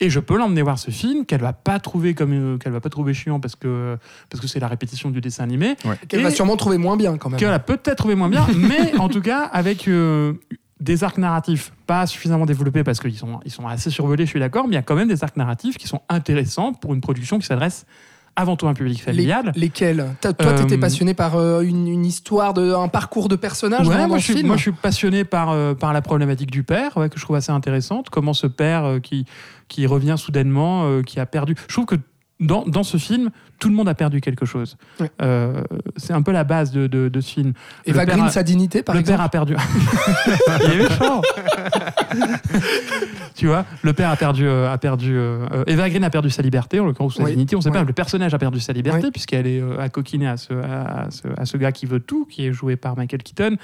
et 0.00 0.10
je 0.10 0.18
peux 0.18 0.36
l'emmener 0.36 0.62
voir 0.62 0.78
ce 0.78 0.90
film, 0.90 1.24
qu'elle 1.24 1.40
va 1.40 1.52
pas 1.52 1.78
trouver 1.78 2.14
comme 2.14 2.32
euh, 2.32 2.58
qu'elle 2.58 2.72
va 2.72 2.80
pas 2.80 2.88
trouver 2.88 3.14
chiant 3.14 3.38
parce 3.38 3.54
que 3.54 3.96
parce 4.30 4.40
que 4.40 4.48
c'est 4.48 4.58
la 4.58 4.66
répétition 4.66 5.10
du 5.10 5.20
dessin 5.20 5.44
animé, 5.44 5.76
Qu'elle 6.08 6.22
va 6.22 6.30
sûrement 6.32 6.56
trouver 6.56 6.78
moins 6.78 6.96
bien 6.96 7.16
quand 7.18 7.30
même. 7.30 7.38
qu'elle 7.38 7.52
a 7.52 7.60
peut-être 7.60 7.98
trouvé 7.98 8.16
moins 8.16 8.28
bien, 8.28 8.44
mais 8.56 8.96
en 8.98 9.08
tout 9.08 9.20
cas 9.20 9.42
avec 9.44 9.86
euh, 9.86 10.32
des 10.80 11.04
arcs 11.04 11.18
narratifs 11.18 11.72
pas 11.86 12.06
suffisamment 12.08 12.46
développés 12.46 12.82
parce 12.82 12.98
qu'ils 12.98 13.16
sont, 13.16 13.38
ils 13.44 13.52
sont 13.52 13.68
assez 13.68 13.90
survolés, 13.90 14.24
je 14.24 14.30
suis 14.30 14.40
d'accord, 14.40 14.64
mais 14.64 14.72
il 14.72 14.74
y 14.74 14.78
a 14.78 14.82
quand 14.82 14.96
même 14.96 15.06
des 15.08 15.22
arcs 15.22 15.36
narratifs 15.36 15.78
qui 15.78 15.86
sont 15.86 16.00
intéressants 16.08 16.72
pour 16.72 16.94
une 16.94 17.00
production 17.00 17.38
qui 17.38 17.46
s'adresse 17.46 17.86
avant 18.36 18.56
tout 18.56 18.66
un 18.68 18.74
public 18.74 18.98
Les- 18.98 19.04
familial. 19.04 19.52
lesquels 19.56 20.06
Toi, 20.20 20.32
t'étais 20.32 20.74
Euh, 20.76 20.78
passionné 20.80 21.14
par 21.14 21.36
euh, 21.36 21.60
une, 21.62 21.86
une 21.86 22.06
histoire, 22.06 22.54
de, 22.54 22.72
un 22.72 22.88
parcours 22.88 23.28
de 23.28 23.36
personnage 23.36 23.86
Ouais, 23.86 23.94
dans, 23.94 24.02
dans 24.02 24.08
moi, 24.08 24.16
le 24.16 24.20
je 24.20 24.24
suis, 24.24 24.34
film 24.34 24.46
moi, 24.46 24.56
je 24.56 24.62
suis 24.62 24.72
passionné 24.72 25.24
par, 25.24 25.50
euh, 25.50 25.74
par 25.74 25.92
la 25.92 26.00
problématique 26.02 26.50
du 26.50 26.62
père, 26.62 26.96
ouais, 26.96 27.08
que 27.08 27.18
je 27.18 27.24
trouve 27.24 27.36
assez 27.36 27.52
intéressante. 27.52 28.08
Comment 28.10 28.32
ce 28.34 28.46
père 28.46 28.84
euh, 28.84 28.98
qui, 29.00 29.26
qui 29.68 29.86
revient 29.86 30.14
soudainement, 30.16 30.84
euh, 30.86 31.02
qui 31.02 31.20
a 31.20 31.26
perdu. 31.26 31.54
Je 31.68 31.72
trouve 31.74 31.86
que 31.86 31.96
dans, 32.40 32.64
dans 32.66 32.82
ce 32.82 32.96
film, 32.96 33.30
tout 33.60 33.68
le 33.68 33.74
monde 33.76 33.88
a 33.88 33.94
perdu 33.94 34.20
quelque 34.20 34.44
chose. 34.46 34.76
Ouais. 34.98 35.08
Euh, 35.20 35.62
c'est 35.96 36.12
un 36.12 36.22
peu 36.22 36.32
la 36.32 36.42
base 36.42 36.72
de, 36.72 36.88
de, 36.88 37.08
de 37.08 37.20
ce 37.20 37.30
film. 37.34 37.52
Eva 37.86 38.04
le 38.04 38.10
Green, 38.10 38.24
a- 38.24 38.30
sa 38.30 38.42
dignité, 38.42 38.82
par 38.82 38.94
le 38.96 39.00
exemple 39.02 39.18
père 39.18 39.24
a 39.24 39.28
perdu. 39.28 39.54
Il 40.64 40.72
est 40.72 40.82
méchant. 40.88 41.22
tu 43.34 43.46
vois, 43.46 43.64
le 43.82 43.92
père 43.92 44.10
a 44.10 44.16
perdu, 44.16 44.46
euh, 44.46 44.72
a 44.72 44.78
perdu. 44.78 45.14
euh, 45.16 45.46
euh, 45.52 45.64
Eva 45.66 45.88
Green 45.90 46.04
a 46.04 46.10
perdu 46.10 46.30
sa 46.30 46.42
liberté, 46.42 46.80
en 46.80 46.86
l'occurrence 46.86 47.16
sa 47.16 47.24
Oui. 47.24 47.30
dignité. 47.32 47.56
On 47.56 47.60
sait 47.60 47.70
Oui. 47.70 47.74
pas. 47.78 47.84
Le 47.84 47.92
personnage 47.92 48.34
a 48.34 48.38
perdu 48.38 48.60
sa 48.60 48.72
liberté 48.72 49.10
puisqu'elle 49.10 49.46
est 49.46 49.60
euh, 49.60 49.78
accoquinée 49.80 50.28
à 50.28 50.36
ce, 50.36 50.52
à, 50.52 51.06
ce, 51.10 51.28
à 51.36 51.44
ce 51.46 51.56
gars 51.56 51.72
qui 51.72 51.86
veut 51.86 52.00
tout, 52.00 52.26
qui 52.26 52.46
est 52.46 52.52
joué 52.52 52.76
par 52.76 52.96
Michael 52.96 53.22
Keaton. 53.22 53.56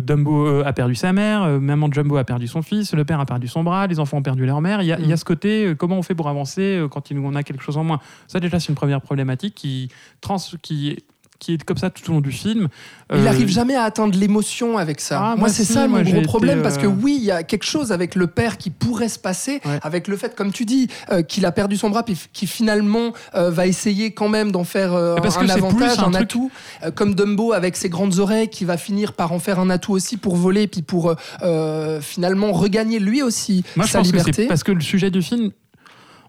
Dumbo 0.00 0.62
a 0.64 0.72
perdu 0.72 0.94
sa 0.94 1.12
mère. 1.12 1.46
maman 1.60 1.88
Jumbo 1.90 2.16
a 2.16 2.24
perdu 2.24 2.46
son 2.48 2.62
fils. 2.62 2.94
Le 2.94 3.04
père 3.04 3.20
a 3.20 3.26
perdu 3.26 3.48
son 3.48 3.62
bras. 3.64 3.86
Les 3.86 3.98
enfants 4.00 4.18
ont 4.18 4.22
perdu 4.22 4.44
leur 4.46 4.60
mère. 4.60 4.82
Il 4.82 4.86
y 4.86 4.92
a, 4.92 4.98
il 4.98 5.06
y 5.06 5.12
a 5.12 5.14
Mm. 5.14 5.18
ce 5.18 5.24
côté. 5.24 5.74
comment 5.78 5.98
on 5.98 6.02
fait 6.02 6.14
pour 6.14 6.28
avancer 6.28 6.84
quand 6.90 7.10
il- 7.10 7.18
on 7.18 7.34
a 7.34 7.42
quelque 7.42 7.62
chose 7.62 7.76
en 7.76 7.84
moins? 7.84 8.00
Ça 8.26 8.40
déjà 8.40 8.60
c'est 8.60 8.68
une 8.68 8.74
première 8.74 9.00
problématique 9.00 9.54
qui 9.54 9.88
trans 10.20 10.36
qui 10.62 10.98
qui 11.38 11.54
est 11.54 11.62
comme 11.64 11.76
ça 11.76 11.90
tout 11.90 12.08
au 12.10 12.14
long 12.14 12.20
du 12.20 12.32
film. 12.32 12.68
Il 13.12 13.16
Euh, 13.18 13.22
n'arrive 13.24 13.48
jamais 13.48 13.76
à 13.76 13.84
atteindre 13.84 14.18
l'émotion 14.18 14.78
avec 14.78 15.00
ça. 15.00 15.18
Ah, 15.20 15.26
moi, 15.30 15.36
moi 15.36 15.48
c'est 15.48 15.64
si, 15.64 15.72
ça 15.74 15.86
mon 15.86 16.02
gros 16.02 16.16
été, 16.16 16.22
problème, 16.22 16.62
parce 16.62 16.76
que 16.76 16.86
euh, 16.86 16.94
oui, 17.02 17.16
il 17.20 17.24
y 17.24 17.30
a 17.30 17.42
quelque 17.44 17.64
chose 17.64 17.92
avec 17.92 18.14
le 18.16 18.26
père 18.26 18.56
qui 18.58 18.70
pourrait 18.70 19.08
se 19.08 19.18
passer, 19.18 19.60
Ouais. 19.64 19.78
avec 19.82 20.08
le 20.08 20.16
fait, 20.16 20.34
comme 20.34 20.50
tu 20.52 20.64
dis, 20.64 20.88
euh, 21.12 21.22
qu'il 21.22 21.44
a 21.46 21.52
perdu 21.52 21.76
son 21.76 21.90
bras, 21.90 22.02
puis 22.02 22.18
qui 22.32 22.46
finalement 22.46 23.12
euh, 23.34 23.50
va 23.50 23.66
essayer 23.66 24.10
quand 24.12 24.28
même 24.28 24.50
d'en 24.50 24.64
faire 24.64 24.92
euh, 24.94 25.16
parce 25.16 25.36
un 25.36 25.46
que 25.46 25.50
avantage, 25.52 25.98
un 26.00 26.14
atout, 26.14 26.50
Euh, 26.82 26.90
comme 26.90 27.14
Dumbo 27.14 27.52
avec 27.52 27.76
ses 27.76 27.88
grandes 27.88 28.18
oreilles, 28.18 28.48
qui 28.48 28.64
va 28.64 28.76
finir 28.76 29.12
par 29.12 29.32
en 29.32 29.38
faire 29.38 29.60
un 29.60 29.70
atout 29.70 29.92
aussi 29.92 30.16
pour 30.16 30.34
voler, 30.36 30.66
puis 30.66 30.82
pour 30.82 31.10
euh, 31.10 31.14
euh, 31.42 32.00
finalement 32.00 32.52
regagner 32.52 32.98
lui 32.98 33.22
aussi 33.22 33.62
Moi, 33.76 33.86
je 33.86 33.92
sa 33.92 33.98
pense 33.98 34.08
liberté. 34.08 34.46
parce 34.46 34.64
que 34.64 34.72
le 34.72 34.80
sujet 34.80 35.10
du 35.10 35.22
film, 35.22 35.50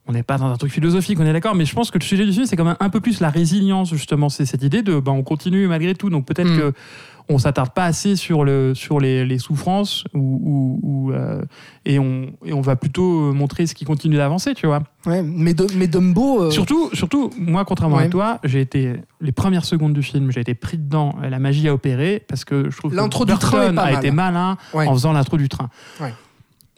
on 0.08 0.14
n'est 0.14 0.24
pas 0.24 0.38
dans 0.38 0.48
un 0.48 0.56
truc 0.58 0.72
philosophique, 0.72 1.20
on 1.20 1.26
est 1.26 1.34
d'accord, 1.34 1.54
mais 1.56 1.66
je 1.66 1.76
pense 1.76 1.92
que 1.92 1.98
le 2.00 2.04
sujet 2.04 2.26
du 2.26 2.32
film, 2.32 2.46
c'est 2.46 2.56
quand 2.56 2.64
même 2.66 2.78
un 2.80 2.90
peu 2.90 3.00
plus 3.02 3.20
la 3.20 3.30
résilience, 3.30 3.90
justement. 3.90 4.30
C'est 4.30 4.46
cette 4.46 4.64
idée 4.64 4.82
de, 4.82 5.00
bah, 5.00 5.12
on 5.12 5.24
continue 5.24 5.68
malgré 5.68 5.96
tout. 5.96 6.10
Donc 6.10 6.26
peut-être 6.26 6.48
Mm. 6.50 6.58
que 6.58 6.74
on 7.30 7.38
s'attarde 7.40 7.72
pas 7.72 7.84
assez 7.84 8.16
sur, 8.16 8.46
le, 8.46 8.74
sur 8.74 9.02
les, 9.02 9.26
les 9.26 9.38
souffrances 9.38 10.06
ou, 10.14 10.20
ou- 10.46 10.80
ou, 10.82 11.12
euh, 11.12 11.42
et, 11.84 12.00
on, 12.00 12.28
et 12.46 12.54
on 12.54 12.62
va 12.62 12.78
plutôt 12.78 13.34
montrer 13.34 13.68
ce 13.68 13.76
qui 13.76 13.84
continue 13.84 14.16
d'avancer, 14.16 14.54
tu 14.54 14.66
vois. 14.66 14.82
Ouais, 15.06 15.22
mais, 15.24 15.54
de- 15.54 15.68
mais 15.76 15.88
Dumbo. 15.88 16.44
euh, 16.44 16.52
Surtout, 16.52 16.90
surtout, 16.94 17.30
moi, 17.38 17.66
contrairement 17.66 17.98
Ouais. 17.98 18.06
à 18.06 18.08
toi, 18.08 18.40
j'ai 18.46 18.62
été 18.62 18.94
les 19.20 19.34
premières 19.34 19.66
secondes 19.66 19.92
du 19.92 20.04
film, 20.04 20.32
j'ai 20.32 20.40
été 20.40 20.54
pris 20.54 20.78
dedans. 20.78 21.16
La 21.22 21.38
magie 21.40 21.68
a 21.68 21.74
opéré 21.74 22.24
parce 22.30 22.46
que 22.46 22.70
je 22.72 22.78
trouve 22.78 22.92
que 22.92 22.96
L'intro 22.96 23.26
du 23.26 23.34
train 23.34 23.58
Burton 23.74 23.78
a 23.80 23.84
mal. 23.92 23.96
été 23.96 24.12
malin 24.12 24.56
Ouais. 24.74 24.88
en 24.88 24.94
faisant 24.94 25.12
l'intro 25.12 25.36
du 25.36 25.50
train. 25.50 25.70
Ouais. 26.00 26.14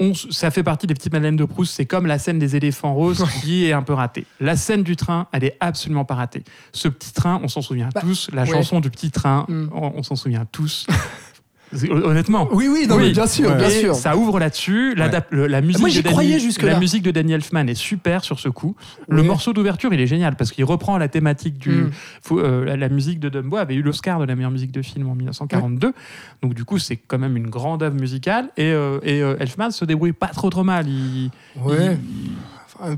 On 0.01 0.13
ça 0.13 0.49
fait 0.49 0.63
partie 0.63 0.87
des 0.87 0.93
petites 0.93 1.11
madeleines 1.11 1.35
de 1.35 1.43
Proust. 1.43 1.73
C'est 1.75 1.85
comme 1.85 2.05
la 2.05 2.19
scène 2.19 2.39
des 2.39 2.55
éléphants 2.55 2.93
roses 2.93 3.25
qui 3.41 3.65
est 3.65 3.73
un 3.73 3.81
peu 3.83 3.91
ratée. 3.93 4.25
La 4.39 4.55
scène 4.55 4.81
du 4.83 4.95
train, 4.95 5.27
elle 5.33 5.43
est 5.43 5.57
absolument 5.59 6.05
pas 6.05 6.15
ratée. 6.15 6.43
Ce 6.71 6.87
petit 6.87 7.11
train, 7.11 7.39
on 7.43 7.49
s'en 7.49 7.61
souvient 7.61 7.89
Bah, 7.93 7.99
tous. 8.01 8.29
La 8.31 8.43
ouais. 8.43 8.49
chanson 8.49 8.79
du 8.79 8.89
petit 8.89 9.11
train, 9.11 9.45
Mm. 9.49 9.69
on, 9.73 9.91
on 9.97 10.03
s'en 10.03 10.15
souvient 10.15 10.45
tous. 10.51 10.87
Honnêtement. 11.89 12.47
Oui, 12.51 12.67
oui, 12.67 12.85
non, 12.87 12.95
Oui. 12.97 13.03
mais 13.07 13.11
bien 13.11 13.27
sûr, 13.27 13.53
bien 13.55 13.69
sûr. 13.69 13.95
Ça 13.95 14.17
ouvre 14.17 14.39
là-dessus. 14.39 14.95
L'adap- 14.95 15.27
le- 15.31 15.47
La 15.47 15.61
musique, 15.61 15.79
Moi, 15.79 15.89
j'y 15.89 15.97
de 15.99 16.03
Danny- 16.03 16.13
croyais 16.13 16.39
jusque-là. 16.39 16.73
la 16.73 16.79
musique 16.79 17.03
de 17.03 17.11
Danny 17.11 17.33
Elfman 17.33 17.67
est 17.67 17.75
super 17.75 18.23
sur 18.23 18.39
ce 18.39 18.49
coup. 18.49 18.75
Le 19.07 19.21
Oui. 19.21 19.27
morceau 19.27 19.53
d'ouverture, 19.53 19.93
il 19.93 19.99
est 19.99 20.07
génial 20.07 20.35
parce 20.35 20.51
qu'il 20.51 20.65
reprend 20.65 20.97
la 20.97 21.07
thématique 21.07 21.57
du. 21.57 21.69
Mm. 21.71 21.91
faut- 22.21 22.39
euh, 22.39 22.65
la, 22.65 22.77
la 22.77 22.89
musique 22.89 23.19
de 23.19 23.29
Dumbo 23.29 23.57
avait 23.57 23.75
eu 23.75 23.81
l'Oscar 23.81 24.19
de 24.19 24.25
la 24.25 24.35
meilleure 24.35 24.51
musique 24.51 24.71
de 24.71 24.81
film 24.81 25.07
en 25.09 25.15
1942. 25.15 25.93
Donc, 26.41 26.53
du 26.53 26.65
coup, 26.65 26.79
c'est 26.79 26.95
quand 26.97 27.19
même 27.19 27.37
une 27.37 27.47
grande 27.49 27.83
œuvre 27.83 27.99
musicale. 27.99 28.49
Et, 28.57 28.71
euh, 28.71 28.99
et 29.03 29.21
euh, 29.21 29.35
Elfman 29.39 29.71
se 29.71 29.85
débrouille 29.85 30.13
pas 30.13 30.27
trop 30.27 30.49
trop 30.49 30.63
mal. 30.63 30.87
Il, 30.87 31.29
Ouais. 31.63 31.97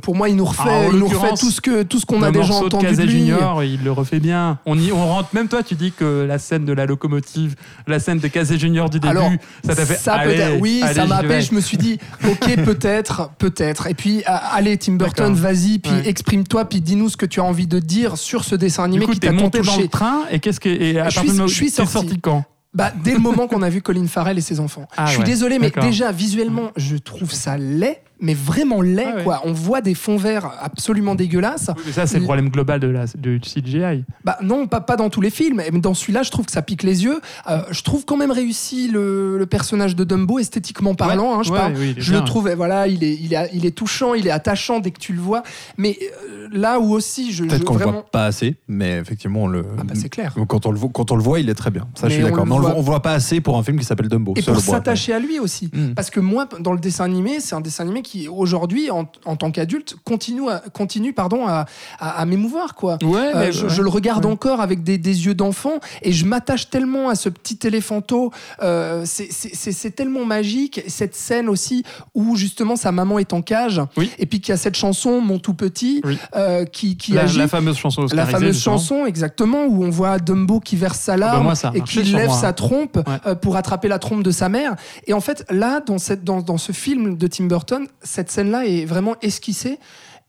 Pour 0.01 0.15
moi, 0.15 0.29
il 0.29 0.35
nous 0.35 0.45
refait, 0.45 0.61
Ah, 0.65 0.87
il 0.91 0.99
nous 0.99 1.07
refait 1.07 1.33
tout 1.39 1.49
ce 1.51 1.59
que 1.61 1.83
tout 1.83 1.99
ce 1.99 2.05
qu'on 2.05 2.21
a 2.23 2.31
déjà 2.31 2.53
entendu 2.53 2.85
de 2.87 2.95
de 2.95 3.01
lui. 3.03 3.11
Junior, 3.11 3.63
il 3.63 3.83
le 3.83 3.91
refait 3.91 4.19
bien. 4.19 4.59
On, 4.65 4.77
y, 4.77 4.91
on 4.91 5.05
rentre, 5.05 5.29
même 5.33 5.47
toi, 5.47 5.63
tu 5.63 5.75
dis 5.75 5.91
que 5.91 6.25
la 6.27 6.37
scène 6.39 6.65
de 6.65 6.73
la 6.73 6.85
locomotive, 6.85 7.55
la 7.87 7.99
scène 7.99 8.19
de 8.19 8.27
Casey 8.27 8.57
Junior 8.59 8.89
du 8.89 8.99
début, 8.99 9.11
Alors, 9.17 9.31
ça 9.65 9.75
t'a 9.75 9.85
fait. 9.85 9.95
Ça 9.95 10.13
allez, 10.15 10.57
oui, 10.61 10.81
allez, 10.83 10.93
ça 10.93 11.05
m'a 11.05 11.17
appelé. 11.17 11.41
Je 11.41 11.53
me 11.55 11.61
suis 11.61 11.77
dit, 11.77 11.97
ok, 12.27 12.55
peut-être, 12.63 13.31
peut-être. 13.37 13.87
Et 13.87 13.93
puis, 13.93 14.19
euh, 14.19 14.23
allez, 14.53 14.77
Tim 14.77 14.93
Burton, 14.93 15.33
vas-y, 15.33 15.79
puis 15.79 15.91
Ouais. 15.91 16.07
exprime-toi, 16.07 16.65
puis 16.65 16.81
dis-nous 16.81 17.09
ce 17.09 17.17
que 17.17 17.25
tu 17.25 17.39
as 17.39 17.43
envie 17.43 17.67
de 17.67 17.79
dire 17.79 18.17
sur 18.17 18.43
ce 18.43 18.55
dessin 18.55 18.83
animé 18.83 19.01
Du 19.01 19.07
coup, 19.07 19.13
qui 19.13 19.19
t'a 19.19 19.31
monté 19.31 19.59
dans 19.59 19.65
touché. 19.71 19.81
le 19.83 19.87
train 19.87 20.21
et 20.31 20.39
qu'est-ce 20.39 20.59
que 20.59 20.69
et 20.69 20.99
à 20.99 21.09
Je 21.09 21.19
suis- 21.47 21.69
je 21.69 21.85
sorti. 21.85 22.19
quand 22.21 22.43
Bah, 22.73 22.91
dès 23.03 23.11
le 23.13 23.19
moment 23.19 23.47
qu'on 23.49 23.61
a 23.61 23.69
vu 23.69 23.81
Colin 23.81 24.07
Farrell 24.07 24.37
et 24.37 24.41
ses 24.41 24.59
enfants. 24.59 24.87
Ah 24.95 25.05
je 25.07 25.11
suis 25.11 25.19
ouais, 25.19 25.25
désolé, 25.25 25.59
mais 25.59 25.71
déjà, 25.81 26.11
visuellement, 26.11 26.71
je 26.77 26.95
trouve 26.95 27.31
ça 27.33 27.57
laid, 27.57 27.97
mais 28.21 28.33
vraiment 28.33 28.81
laid, 28.81 29.05
Ah 29.05 29.15
ouais. 29.17 29.23
quoi. 29.23 29.41
On 29.45 29.51
voit 29.53 29.81
des 29.81 29.95
fonds 29.95 30.17
verts 30.17 30.49
absolument 30.61 31.15
dégueulasses. 31.15 31.71
Oui, 31.75 31.83
mais 31.87 31.91
ça, 31.91 32.05
c'est 32.07 32.19
le 32.19 32.23
problème 32.23 32.49
global 32.49 32.79
de 32.79 32.87
la, 32.87 33.05
de 33.17 33.37
CGI. 33.39 34.03
Bah 34.23 34.37
non, 34.41 34.67
pas, 34.67 34.81
pas 34.81 34.95
dans 34.95 35.09
tous 35.09 35.21
les 35.21 35.29
films. 35.29 35.61
Mais 35.71 35.79
dans 35.79 35.93
celui-là, 35.93 36.23
je 36.23 36.31
trouve 36.31 36.45
que 36.45 36.51
ça 36.51 36.61
pique 36.61 36.83
les 36.83 37.03
yeux. 37.03 37.19
Euh, 37.49 37.61
je 37.71 37.81
trouve 37.83 38.05
quand 38.05 38.17
même 38.17 38.31
réussi 38.31 38.87
le, 38.87 39.37
le 39.37 39.45
personnage 39.45 39.95
de 39.95 40.03
Dumbo 40.03 40.39
esthétiquement 40.39 40.95
parlant. 40.95 41.39
hein, 41.39 41.43
je 41.43 41.51
Ouais, 41.51 41.57
parle. 41.57 41.73
oui, 41.77 41.91
il 41.91 41.97
est 41.97 42.01
je 42.01 42.11
bien. 42.11 42.19
le 42.21 42.25
trouve, 42.25 42.47
eh, 42.49 42.55
voilà, 42.55 42.87
il 42.87 43.03
est, 43.03 43.15
il, 43.15 43.33
est, 43.33 43.49
il 43.53 43.65
est 43.65 43.71
touchant, 43.75 44.13
il 44.13 44.27
est 44.27 44.31
attachant 44.31 44.79
dès 44.79 44.91
que 44.91 44.99
tu 44.99 45.13
le 45.13 45.19
vois. 45.21 45.43
Mais 45.77 45.97
euh, 46.29 46.47
là 46.51 46.79
où 46.79 46.91
aussi, 46.93 47.31
je, 47.33 47.43
Peut-être 47.43 47.63
qu'on 47.65 47.73
le 47.73 47.79
vraiment. 47.79 47.91
voit 47.99 48.11
pas 48.11 48.25
assez, 48.25 48.55
mais 48.67 48.97
effectivement, 48.99 49.43
on 49.43 49.47
le. 49.47 49.63
Ah 49.79 49.83
bah, 49.83 49.93
c'est 49.95 50.09
clair. 50.09 50.35
Quand 50.47 50.65
on, 50.65 50.71
le 50.71 50.77
voit, 50.77 50.89
quand 50.93 51.11
on 51.11 51.15
le 51.15 51.23
voit, 51.23 51.39
il 51.39 51.49
est 51.49 51.55
très 51.55 51.71
bien. 51.71 51.87
Ça, 51.95 52.07
je 52.09 52.13
suis 52.15 52.23
d'accord. 52.23 52.45
le 52.45 52.49
Mais 52.49 52.55
on 52.55 52.59
le 52.59 52.65
voit- 52.65 52.75
on 52.77 52.81
voit 52.81 53.01
pas 53.01 53.13
assez 53.13 53.41
pour 53.41 53.57
un 53.57 53.63
film 53.63 53.79
qui 53.79 53.85
s'appelle 53.85 54.07
Dumbo. 54.09 54.33
Et 54.35 54.41
pour 54.41 54.53
le 54.53 54.59
s'attacher 54.59 55.13
à 55.13 55.19
lui 55.19 55.39
aussi. 55.39 55.69
Mm. 55.73 55.93
Parce 55.95 56.09
que 56.09 56.19
moi, 56.19 56.47
dans 56.59 56.73
le 56.73 56.79
dessin 56.79 57.05
animé, 57.05 57.39
c'est 57.39 57.55
un 57.55 57.61
dessin 57.61 57.83
animé 57.83 58.01
qui 58.01 58.10
qui 58.11 58.27
aujourd'hui, 58.27 58.91
en, 58.91 59.05
en 59.25 59.35
tant 59.37 59.51
qu'adulte, 59.51 59.95
continue, 60.03 60.49
à, 60.49 60.59
continue 60.73 61.13
pardon, 61.13 61.47
à, 61.47 61.65
à, 61.99 62.21
à 62.21 62.25
m'émouvoir. 62.25 62.75
Quoi. 62.75 62.97
Ouais, 63.03 63.31
Euh, 63.33 63.39
mais- 63.39 63.51
je, 63.53 63.63
ouais. 63.67 63.69
je 63.73 63.81
le 63.81 63.89
regarde 63.89 64.25
Ouais. 64.25 64.31
encore 64.31 64.59
avec 64.59 64.83
des, 64.83 64.97
des 64.97 65.25
yeux 65.25 65.33
d'enfant 65.33 65.79
et 66.01 66.11
je 66.11 66.25
m'attache 66.25 66.69
tellement 66.69 67.07
à 67.09 67.15
ce 67.15 67.29
petit 67.29 67.59
éléphanto. 67.63 68.31
Euh, 68.61 69.03
c'est- 69.05 69.91
tellement 69.95 70.25
magique. 70.25 70.81
Cette 70.87 71.15
scène 71.15 71.47
aussi 71.49 71.83
où 72.13 72.35
justement 72.35 72.75
sa 72.75 72.91
maman 72.91 73.17
est 73.19 73.33
en 73.33 73.41
cage 73.41 73.81
Oui. 73.97 74.09
et 74.19 74.25
puis 74.25 74.41
qu'il 74.41 74.51
y 74.51 74.53
a 74.53 74.57
cette 74.57 74.75
chanson, 74.75 75.21
Mon 75.21 75.39
tout 75.39 75.53
petit, 75.53 76.01
Oui. 76.03 76.17
euh, 76.35 76.65
qui, 76.65 76.97
qui 76.97 77.13
la, 77.13 77.21
agit. 77.23 77.37
la 77.37 77.47
fameuse 77.47 77.77
chanson 77.77 78.05
La 78.13 78.25
fameuse 78.25 78.53
justement. 78.55 78.77
chanson, 78.77 79.05
exactement, 79.05 79.65
où 79.65 79.83
on 79.83 79.89
voit 79.89 80.19
Dumbo 80.19 80.59
qui 80.59 80.75
verse 80.75 80.99
sa 80.99 81.13
Ah 81.13 81.17
bah 81.17 81.25
larme 81.27 81.55
ça 81.55 81.71
et 81.73 81.81
qui 81.81 82.03
lève 82.03 82.27
moi, 82.27 82.37
sa 82.37 82.49
hein. 82.49 82.53
trompe 82.53 82.97
Ouais. 82.97 83.35
pour 83.35 83.55
attraper 83.55 83.87
la 83.87 83.99
trompe 83.99 84.23
de 84.23 84.31
sa 84.31 84.49
mère. 84.49 84.75
Et 85.07 85.13
en 85.13 85.21
fait, 85.21 85.45
là, 85.49 85.79
dans, 85.79 85.97
cette, 85.97 86.23
dans, 86.23 86.41
dans 86.41 86.57
ce 86.57 86.71
film 86.71 87.15
de 87.17 87.27
Tim 87.27 87.45
Burton, 87.45 87.87
cette 88.03 88.31
scène-là 88.31 88.65
est 88.65 88.85
vraiment 88.85 89.15
esquissée. 89.21 89.79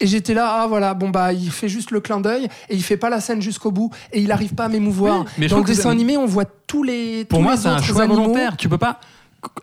Et 0.00 0.06
j'étais 0.06 0.34
là, 0.34 0.62
ah 0.62 0.66
voilà, 0.66 0.94
bon 0.94 1.10
bah 1.10 1.32
il 1.32 1.50
fait 1.50 1.68
juste 1.68 1.92
le 1.92 2.00
clin 2.00 2.20
d'œil 2.20 2.46
et 2.68 2.74
il 2.74 2.82
fait 2.82 2.96
pas 2.96 3.08
la 3.08 3.20
scène 3.20 3.40
jusqu'au 3.40 3.70
bout 3.70 3.90
et 4.12 4.20
il 4.20 4.32
arrive 4.32 4.54
pas 4.54 4.64
à 4.64 4.68
m'émouvoir. 4.68 5.20
Oui, 5.20 5.26
mais 5.38 5.46
Dans 5.46 5.58
le 5.58 5.64
dessin 5.64 5.90
animé, 5.90 6.16
on 6.16 6.26
voit 6.26 6.44
tous 6.66 6.82
les 6.82 7.24
Pour 7.24 7.38
tous 7.38 7.42
moi, 7.44 7.56
c'est 7.56 7.68
un 7.68 7.80
choix 7.80 8.02
animaux. 8.02 8.22
volontaire. 8.22 8.56
Tu 8.56 8.68
peux 8.68 8.78
pas. 8.78 8.98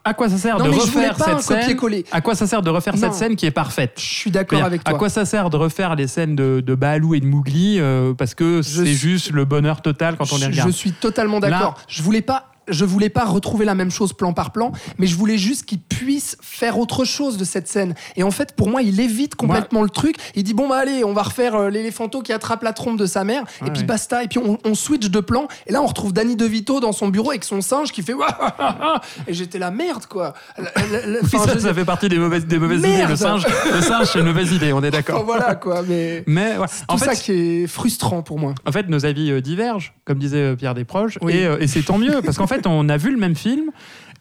À 0.03 0.13
quoi 0.13 0.29
ça 0.29 0.37
sert 0.37 0.57
Non, 0.59 0.65
de 0.65 0.69
refaire 0.71 1.17
cette 1.17 1.41
scène. 1.41 1.77
À 2.11 2.21
quoi 2.21 2.35
ça 2.35 2.47
sert 2.47 2.61
de 2.61 2.69
refaire 2.69 2.95
Non. 2.95 2.99
cette 3.01 3.13
scène 3.13 3.35
qui 3.35 3.45
est 3.45 3.51
parfaite 3.51 3.93
Je 3.97 4.01
suis 4.03 4.31
d'accord 4.31 4.63
avec 4.63 4.81
À 4.85 4.91
toi. 4.91 4.99
quoi 4.99 5.09
ça 5.09 5.25
sert 5.25 5.49
de 5.49 5.57
refaire 5.57 5.95
les 5.95 6.07
scènes 6.07 6.35
de, 6.35 6.61
de 6.65 6.75
Balou 6.75 7.15
et 7.15 7.19
de 7.21 7.25
Mowgli 7.25 7.79
euh, 7.79 8.13
parce 8.13 8.33
que 8.35 8.61
c'est 8.61 8.85
suis- 8.85 8.95
juste 8.95 9.31
le 9.31 9.45
bonheur 9.45 9.81
total 9.81 10.15
quand 10.17 10.31
on 10.33 10.37
les 10.37 10.47
regarde 10.47 10.69
Je 10.69 10.73
suis 10.75 10.91
totalement 10.93 11.39
d'accord. 11.39 11.75
Je 11.87 12.01
voulais 12.03 12.21
pas. 12.21 12.45
Je 12.71 12.85
voulais 12.85 13.09
pas 13.09 13.25
retrouver 13.25 13.65
la 13.65 13.73
même 13.73 13.89
chose 13.89 14.13
plan 14.13 14.31
par 14.31 14.51
plan, 14.51 14.71
mais 14.99 15.07
je 15.07 15.15
voulais 15.15 15.39
juste 15.39 15.65
qu'il 15.65 15.79
puisse 15.99 16.37
faire 16.41 16.79
autre 16.79 17.03
chose 17.03 17.37
de 17.37 17.43
cette 17.43 17.67
scène. 17.67 17.93
Et 18.15 18.23
en 18.23 18.31
fait, 18.31 18.55
pour 18.55 18.69
moi, 18.69 18.81
il 18.81 18.99
évite 19.01 19.35
complètement 19.35 19.83
le 19.83 19.89
truc. 19.89 20.15
Il 20.35 20.43
dit 20.43 20.53
bon 20.53 20.69
bah 20.69 20.77
allez, 20.77 21.03
on 21.03 21.11
va 21.13 21.23
refaire 21.23 21.55
euh, 21.55 21.69
l'éléphanto 21.69 22.21
qui 22.21 22.31
attrape 22.31 22.63
la 22.63 22.71
trompe 22.71 22.97
de 22.97 23.05
sa 23.05 23.23
mère, 23.25 23.43
et 23.65 23.69
puis 23.71 23.81
ouais. 23.81 23.85
basta. 23.87 24.23
Et 24.23 24.27
puis 24.29 24.39
on, 24.39 24.57
on 24.63 24.75
switch 24.75 25.09
de 25.09 25.19
plan. 25.19 25.47
Et 25.67 25.73
là, 25.73 25.81
on 25.81 25.87
retrouve 25.87 26.13
Danny 26.13 26.37
DeVito 26.37 26.79
dans 26.79 26.93
son 26.93 27.09
bureau 27.09 27.31
avec 27.31 27.43
son 27.43 27.59
singe 27.61 27.91
qui 27.91 28.01
fait 28.01 28.13
et 29.27 29.33
j'étais 29.33 29.59
la 29.59 29.71
merde 29.71 30.05
quoi. 30.05 30.33
La- 30.57 30.63
la- 30.91 31.05
la- 31.05 31.19
Oui, 31.21 31.29
enfin, 31.33 31.45
ça, 31.47 31.53
je- 31.55 31.59
ça 31.59 31.73
fait 31.73 31.85
partie 31.85 32.07
des 32.09 32.17
mauvaises, 32.17 32.45
des 32.45 32.57
mauvaises 32.59 32.79
idées. 32.79 33.05
Le 33.07 33.15
singe, 33.15 33.45
le 33.73 33.81
singe 33.81 34.07
c'est 34.11 34.19
une 34.19 34.25
mauvaise 34.25 34.51
idée, 34.53 34.71
on 34.73 34.81
est 34.83 34.91
d'accord. 34.91 35.23
voilà 35.25 35.55
quoi. 35.55 35.81
Mais 35.87 36.23
Mais 36.27 36.57
ouais, 36.57 36.67
tout 36.67 36.73
en 36.95 36.97
ça 36.97 37.11
fait, 37.11 37.17
qui 37.21 37.31
est 37.33 37.67
frustrant 37.67 38.21
pour 38.21 38.39
moi. 38.39 38.53
en 38.65 38.71
fait, 38.71 38.87
nos 38.87 39.05
avis 39.05 39.31
euh, 39.31 39.41
divergent, 39.41 39.93
comme 40.05 40.17
disait 40.19 40.37
euh, 40.37 40.55
Pierre 40.55 40.75
Desproges, 40.75 41.17
Oui. 41.21 41.33
et, 41.35 41.45
euh, 41.45 41.57
et 41.59 41.67
c'est 41.67 41.81
tant 41.83 41.97
mieux, 41.97 42.21
parce 42.23 42.37
qu'en 42.37 42.47
fait, 42.47 42.65
on 42.67 42.87
a 42.89 42.97
vu 42.97 43.11
le 43.11 43.17
même 43.17 43.35
film, 43.35 43.71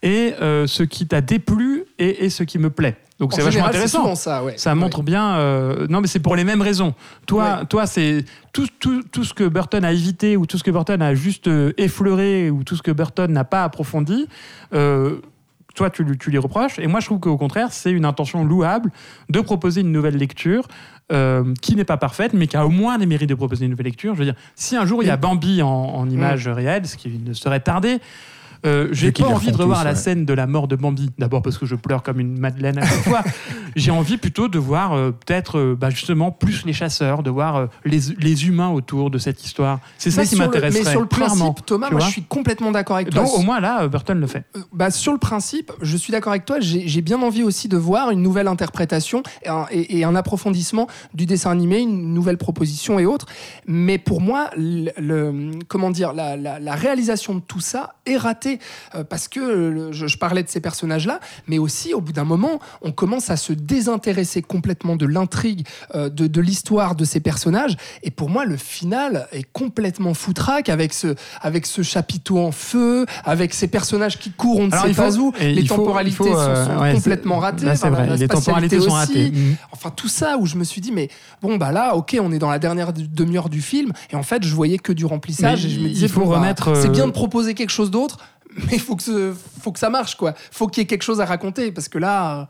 et 0.02 0.34
euh, 0.40 0.66
ce 0.66 0.82
qui 0.82 1.06
t'a 1.06 1.20
déplu 1.20 1.84
et, 1.98 2.24
et 2.24 2.30
ce 2.30 2.42
qui 2.44 2.58
me 2.58 2.70
plaît. 2.70 2.96
Donc 3.18 3.32
c'est 3.32 3.42
vachement 3.42 3.66
intéressant. 3.66 4.14
ça, 4.14 4.44
ouais. 4.44 4.54
Ça 4.56 4.70
Ouais. 4.70 4.76
montre 4.76 5.02
bien. 5.02 5.38
euh, 5.38 5.86
non, 5.90 6.00
mais 6.00 6.06
c'est 6.06 6.20
pour 6.20 6.36
les 6.36 6.44
mêmes 6.44 6.62
raisons. 6.62 6.94
Toi, 7.26 7.58
Ouais. 7.60 7.66
toi, 7.66 7.86
c'est 7.86 8.24
tout, 8.52 8.68
tout, 8.78 9.02
tout 9.10 9.24
ce 9.24 9.34
que 9.34 9.42
Burton 9.48 9.84
a 9.84 9.90
évité 9.92 10.36
ou 10.36 10.46
tout 10.46 10.56
ce 10.56 10.62
que 10.62 10.70
Burton 10.70 11.02
a 11.02 11.14
juste 11.14 11.48
euh, 11.48 11.72
effleuré 11.78 12.48
ou 12.50 12.62
tout 12.62 12.76
ce 12.76 12.82
que 12.82 12.92
Burton 12.92 13.32
n'a 13.32 13.42
pas 13.44 13.64
approfondi. 13.64 14.28
euh, 14.72 15.16
toi, 15.74 15.90
tu, 15.90 16.02
lui- 16.02 16.18
tu 16.18 16.30
lui 16.30 16.38
reproches. 16.38 16.78
Et 16.80 16.88
moi, 16.88 16.98
je 16.98 17.06
trouve 17.06 17.20
qu'au 17.20 17.36
contraire, 17.36 17.68
c'est 17.72 17.92
une 17.92 18.04
intention 18.04 18.44
louable 18.44 18.90
de 19.28 19.40
proposer 19.40 19.80
une 19.82 19.92
nouvelle 19.92 20.16
lecture 20.16 20.66
euh, 21.12 21.54
qui 21.62 21.76
n'est 21.76 21.84
pas 21.84 21.96
parfaite, 21.96 22.32
mais 22.34 22.48
qui 22.48 22.56
a 22.56 22.66
au 22.66 22.68
moins 22.68 22.98
les 22.98 23.06
mérites 23.06 23.28
de 23.28 23.34
proposer 23.36 23.64
une 23.66 23.70
nouvelle 23.72 23.86
lecture. 23.86 24.14
Je 24.14 24.18
veux 24.18 24.24
dire, 24.24 24.34
si 24.56 24.74
un 24.76 24.86
jour 24.86 25.04
il 25.04 25.06
y 25.06 25.10
a 25.10 25.16
Bambi 25.16 25.62
en, 25.62 25.68
en 25.68 26.10
images 26.10 26.48
réelles, 26.48 26.86
ce 26.86 26.96
qui 26.96 27.08
ne 27.24 27.32
serait 27.32 27.60
tardé, 27.60 27.98
euh, 28.66 28.88
j'ai 28.92 29.12
pas 29.12 29.26
envie 29.26 29.52
de 29.52 29.56
revoir 29.56 29.78
tous, 29.80 29.84
la 29.84 29.90
ouais. 29.90 29.96
scène 29.96 30.24
de 30.24 30.32
la 30.34 30.46
mort 30.46 30.68
de 30.68 30.76
Bambi. 30.76 31.10
D'abord 31.18 31.42
parce 31.42 31.58
que 31.58 31.66
je 31.66 31.74
pleure 31.74 32.02
comme 32.02 32.20
une 32.20 32.38
madeleine 32.38 32.78
à 32.78 32.86
chaque 32.86 33.04
fois. 33.04 33.22
J'ai 33.76 33.90
envie 33.90 34.16
plutôt 34.16 34.48
de 34.48 34.58
voir 34.58 34.94
euh, 34.94 35.10
peut-être 35.12 35.58
euh, 35.58 35.76
bah, 35.78 35.90
justement 35.90 36.32
plus 36.32 36.64
les 36.64 36.72
chasseurs, 36.72 37.22
de 37.22 37.30
voir 37.30 37.56
euh, 37.56 37.66
les, 37.84 38.00
les 38.18 38.46
humains 38.48 38.70
autour 38.70 39.10
de 39.10 39.18
cette 39.18 39.44
histoire. 39.44 39.78
C'est 39.98 40.10
ça 40.10 40.22
Mais 40.22 40.26
qui 40.26 40.36
m'intéresserait. 40.36 40.82
Mais 40.84 40.90
sur 40.90 41.00
le 41.02 41.06
principe, 41.06 41.64
Thomas, 41.66 41.90
moi 41.90 42.00
je 42.00 42.10
suis 42.10 42.22
complètement 42.22 42.72
d'accord 42.72 42.96
avec 42.96 43.10
toi. 43.10 43.22
Donc 43.22 43.34
au 43.34 43.42
moins 43.42 43.60
là, 43.60 43.82
euh, 43.82 43.88
Burton 43.88 44.18
le 44.18 44.26
fait. 44.26 44.44
Euh, 44.56 44.60
bah, 44.72 44.90
sur 44.90 45.12
le 45.12 45.18
principe, 45.18 45.70
je 45.82 45.96
suis 45.96 46.10
d'accord 46.10 46.32
avec 46.32 46.44
toi. 46.46 46.58
J'ai 46.60 46.88
j'ai 46.88 47.02
bien 47.02 47.22
envie 47.22 47.42
aussi 47.44 47.68
de 47.68 47.76
voir 47.76 48.10
une 48.10 48.22
nouvelle 48.22 48.48
interprétation 48.48 49.22
et 49.44 49.48
un, 49.48 49.66
et- 49.70 49.98
et 49.98 50.04
un 50.04 50.16
approfondissement 50.16 50.88
du 51.14 51.26
dessin 51.26 51.50
animé, 51.50 51.78
une 51.80 52.14
nouvelle 52.14 52.38
proposition 52.38 52.98
et 52.98 53.06
autres. 53.06 53.26
Mais 53.66 53.98
pour 53.98 54.20
moi, 54.20 54.50
le, 54.56 54.90
le- 54.98 55.50
comment 55.68 55.90
dire, 55.90 56.14
la, 56.14 56.36
la- 56.36 56.58
la 56.58 56.74
réalisation 56.74 57.34
de 57.34 57.40
tout 57.40 57.60
ça 57.60 57.94
est 58.06 58.16
ratée 58.16 58.47
Euh, 58.94 59.04
parce 59.04 59.28
que 59.28 59.88
je, 59.92 60.06
je 60.06 60.18
parlais 60.18 60.42
de 60.42 60.48
ces 60.48 60.60
personnages-là, 60.60 61.20
mais 61.46 61.58
aussi 61.58 61.92
au 61.94 62.00
bout 62.00 62.12
d'un 62.12 62.24
moment, 62.24 62.60
on 62.82 62.92
commence 62.92 63.30
à 63.30 63.36
se 63.36 63.52
désintéresser 63.52 64.42
complètement 64.42 64.96
de 64.96 65.06
l'intrigue, 65.06 65.66
euh, 65.94 66.08
de, 66.08 66.26
de 66.26 66.40
l'histoire 66.40 66.94
de 66.94 67.04
ces 67.04 67.20
personnages. 67.20 67.76
Et 68.02 68.10
pour 68.10 68.30
moi, 68.30 68.44
le 68.44 68.56
final 68.56 69.28
est 69.32 69.46
complètement 69.52 70.14
foutraque 70.14 70.68
avec 70.68 70.92
ce, 70.92 71.14
avec 71.42 71.66
ce 71.66 71.82
chapiteau 71.82 72.38
en 72.38 72.52
feu, 72.52 73.06
avec 73.24 73.54
ces 73.54 73.68
personnages 73.68 74.18
qui 74.18 74.30
courent, 74.30 74.60
on 74.60 74.66
ne 74.66 74.72
Alors, 74.72 74.84
sait 74.84 74.90
il 74.90 74.96
pas 74.96 75.16
où. 75.16 75.32
Les 75.40 75.52
il 75.62 75.68
faut- 75.68 75.76
temporalités 75.76 76.16
il 76.24 76.28
faut, 76.28 76.34
sont, 76.34 76.38
euh, 76.38 76.64
sont 76.66 76.80
ouais, 76.82 76.92
complètement 76.94 77.38
ratées. 77.38 77.64
Là, 77.66 77.76
c'est 77.76 77.86
Enfin, 77.86 77.96
vrai. 77.96 78.06
la 78.06 78.16
Les 78.16 78.28
temporalités 78.28 78.76
spatialité 78.78 78.80
sont 78.80 79.14
aussi. 79.14 79.28
ratées. 79.30 79.30
Mhm. 79.38 79.56
Enfin, 79.72 79.90
tout 79.94 80.08
ça 80.08 80.36
où 80.38 80.46
je 80.46 80.56
me 80.56 80.64
suis 80.64 80.80
dit, 80.80 80.92
mais 80.92 81.08
bon, 81.42 81.56
bah 81.56 81.72
là, 81.72 81.94
ok, 81.96 82.16
on 82.20 82.32
est 82.32 82.38
dans 82.38 82.50
la 82.50 82.58
dernière 82.58 82.92
demi-heure 82.92 83.48
du 83.48 83.60
film. 83.62 83.92
Et 84.10 84.16
en 84.16 84.22
fait, 84.22 84.44
je 84.44 84.54
voyais 84.54 84.78
que 84.78 84.92
du 84.92 85.04
remplissage. 85.04 85.64
Mais 85.64 85.70
et 85.70 85.74
je 85.74 85.80
me 85.80 85.86
il 85.88 85.92
disais, 85.94 86.08
faut 86.08 86.20
bon, 86.20 86.30
bah, 86.30 86.36
remettre, 86.36 86.76
C'est 86.76 86.90
bien 86.90 87.06
de 87.06 87.12
proposer 87.12 87.54
quelque 87.54 87.70
chose 87.70 87.90
d'autre, 87.90 88.18
mais 88.66 88.74
il 88.74 88.80
faut, 88.80 88.96
que 88.96 89.34
faut 89.60 89.72
que 89.72 89.78
ça 89.78 89.90
marche, 89.90 90.16
quoi. 90.16 90.34
faut 90.50 90.66
qu'il 90.66 90.82
y 90.82 90.84
ait 90.84 90.86
quelque 90.86 91.02
chose 91.02 91.20
à 91.20 91.24
raconter. 91.24 91.72
Parce 91.72 91.88
que 91.88 91.98
là, 91.98 92.48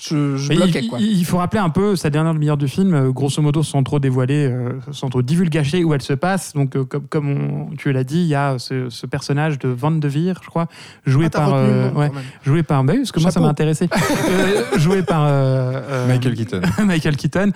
je, 0.00 0.36
je 0.36 0.48
Mais 0.48 0.56
bloquais, 0.56 0.80
il, 0.82 0.88
quoi. 0.88 0.98
il- 1.00 1.18
il 1.18 1.24
faut 1.26 1.36
rappeler 1.38 1.60
un 1.60 1.68
peu 1.68 1.94
sa 1.96 2.08
dernière 2.10 2.32
demi-heure 2.34 2.56
du 2.56 2.68
film, 2.68 2.94
euh, 2.94 3.10
grosso 3.10 3.40
modo, 3.42 3.62
sans 3.62 3.82
trop 3.82 3.98
dévoiler, 3.98 4.46
euh, 4.46 4.72
sans 4.92 5.08
trop 5.10 5.20
divulgacher 5.22 5.84
où 5.84 5.92
elle 5.94 6.02
se 6.02 6.14
passe. 6.14 6.54
Donc, 6.54 6.74
euh, 6.76 6.84
comme, 6.84 7.06
comme 7.08 7.28
on- 7.28 7.76
tu 7.76 7.92
l'as 7.92 8.04
dit, 8.04 8.20
il 8.20 8.26
y 8.28 8.34
a 8.34 8.58
ce, 8.58 8.88
ce 8.88 9.06
personnage 9.06 9.58
de 9.58 9.68
Van 9.68 9.90
de 9.90 10.08
Veer, 10.08 10.34
je 10.42 10.48
crois, 10.48 10.66
joué 11.06 11.26
Ah, 11.26 11.30
par. 11.30 11.50
retenu 11.50 11.68
euh, 11.70 11.90
ouais, 11.92 12.10
joué 12.44 12.62
par. 12.62 12.82
Bah 12.84 12.92
oui, 12.94 13.00
parce 13.00 13.12
que 13.12 13.20
moi, 13.20 13.30
ça 13.30 13.40
m'a 13.40 13.48
intéressé. 13.48 13.88
Euh, 14.30 14.78
joué 14.78 15.02
par. 15.02 15.22
euh, 15.26 16.06
Michael 16.08 16.34
Keaton. 16.34 16.60
Michael 16.86 17.16
Keaton, 17.16 17.50